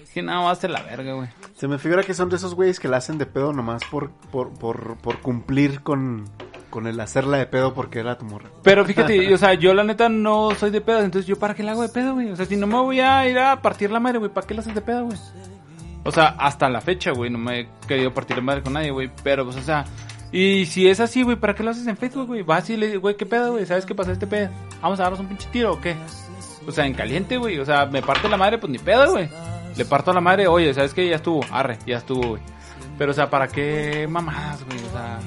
[0.00, 1.28] Dije, no, va a ser la verga, güey.
[1.54, 4.10] Se me figura que son de esos güeyes que la hacen de pedo nomás por,
[4.10, 6.26] por, por, por cumplir con,
[6.68, 8.50] con el hacerla de pedo porque era tu morra.
[8.62, 11.62] Pero fíjate, o sea, yo la neta no soy de pedo, entonces yo para qué
[11.62, 12.30] la hago de pedo, güey.
[12.30, 14.52] O sea, si no me voy a ir a partir la madre, güey, ¿para qué
[14.52, 15.18] la haces de pedo, güey?
[16.04, 18.90] O sea, hasta la fecha, güey, no me he querido partir la madre con nadie,
[18.90, 19.10] güey.
[19.22, 19.84] Pero, pues, o sea,
[20.32, 22.42] y si es así, güey, ¿para qué lo haces en Facebook, güey?
[22.42, 23.66] Vas y le dices, güey, ¿qué pedo, güey?
[23.66, 24.48] ¿Sabes qué pasó este pedo?
[24.80, 25.94] Vamos a darnos un pinche tiro o qué?
[26.66, 27.58] O sea, en caliente, güey.
[27.58, 29.28] O sea, me parte la madre, pues ni pedo, güey.
[29.76, 31.08] Le parto a la madre, oye, ¿sabes qué?
[31.08, 32.42] Ya estuvo, arre, ya estuvo, güey.
[32.98, 34.78] Pero, o sea, ¿para qué mamadas, güey?
[34.78, 35.18] O sea,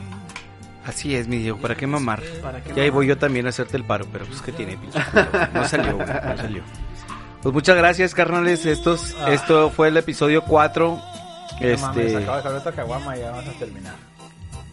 [0.86, 2.22] Así es, mi Diego, ¿para qué mamar?
[2.44, 4.78] ¿Para qué Y ahí voy yo también a hacerte el paro, pero pues que tiene,
[4.78, 5.00] pinche.
[5.54, 6.64] No salió, güey, no salió.
[7.46, 8.66] Pues muchas gracias, carnales.
[8.66, 9.32] Estos, Ah.
[9.32, 11.00] Esto fue el episodio 4.
[11.62, 13.94] No mames, Este, acabo de caguama y ya vamos a terminar.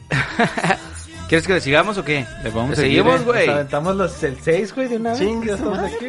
[1.28, 2.26] ¿Quieres que le sigamos o qué?
[2.42, 3.24] Le vamos a seguir, seguimos, eh.
[3.24, 3.46] güey.
[3.46, 5.18] Nos aventamos los, el 6, güey, de una vez.
[5.18, 6.06] Chingue aquí.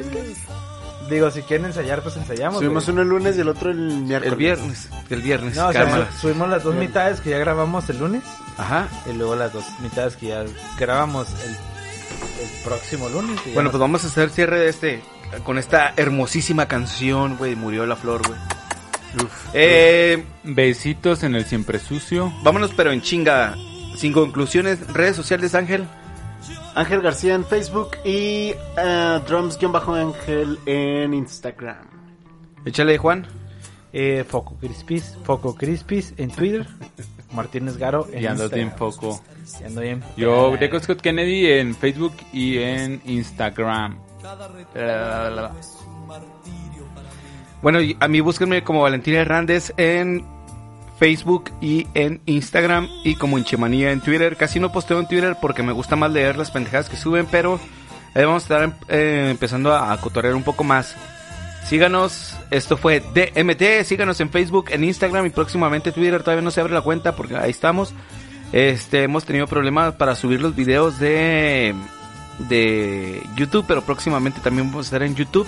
[1.10, 2.60] Digo, si quieren ensayar, pues ensayamos.
[2.60, 2.94] Subimos güey.
[2.94, 4.32] uno el lunes y el otro el miércoles.
[4.32, 4.90] El viernes.
[5.10, 5.58] El viernes.
[5.58, 8.24] No, o sea, subimos las dos mitades que ya grabamos el lunes
[8.58, 8.88] Ajá.
[9.06, 10.46] y luego las dos mitades que ya
[10.80, 13.38] grabamos el, el próximo lunes.
[13.54, 15.04] Bueno, pues vamos a hacer cierre de este.
[15.44, 17.56] Con esta hermosísima canción, güey.
[17.56, 18.40] Murió la flor, güey.
[19.54, 22.32] Eh, Besitos en el siempre sucio.
[22.44, 23.56] vámonos, pero en chinga.
[23.96, 24.80] Sin conclusiones.
[24.94, 25.86] Redes sociales, Ángel.
[26.76, 31.86] Ángel García en Facebook y eh, Drums-Ángel en Instagram.
[32.66, 33.28] Échale, Juan.
[33.96, 36.66] Eh, Foco Crispis, Foco Crispis en Twitter,
[37.32, 38.68] Martínez Garo en Y ando Instagram.
[38.70, 39.22] bien poco.
[39.62, 40.04] Y ando bien.
[40.18, 44.00] Yo, Deco Scott Kennedy en Facebook y en Instagram.
[47.62, 50.26] Bueno, a mí búsquenme como Valentín Hernández en
[51.00, 54.36] Facebook y en Instagram y como Inchemanía en Twitter.
[54.36, 57.60] Casi no posteo en Twitter porque me gusta más leer las pendejadas que suben, pero
[58.14, 60.96] ahí vamos a estar eh, empezando a, a un poco más.
[61.66, 66.22] Síganos, esto fue DMT, síganos en Facebook, en Instagram y próximamente Twitter.
[66.22, 67.94] Todavía no se abre la cuenta porque ahí estamos.
[68.52, 71.74] Este, hemos tenido problemas para subir los videos de
[72.40, 75.48] de YouTube, pero próximamente también vamos a estar en YouTube.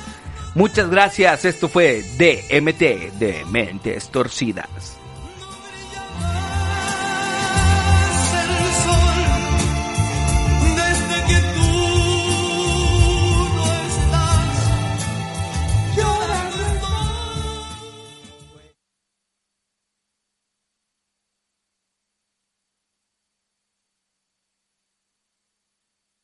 [0.53, 1.45] Muchas gracias.
[1.45, 4.97] Esto fue DMT de Mentes Torcidas.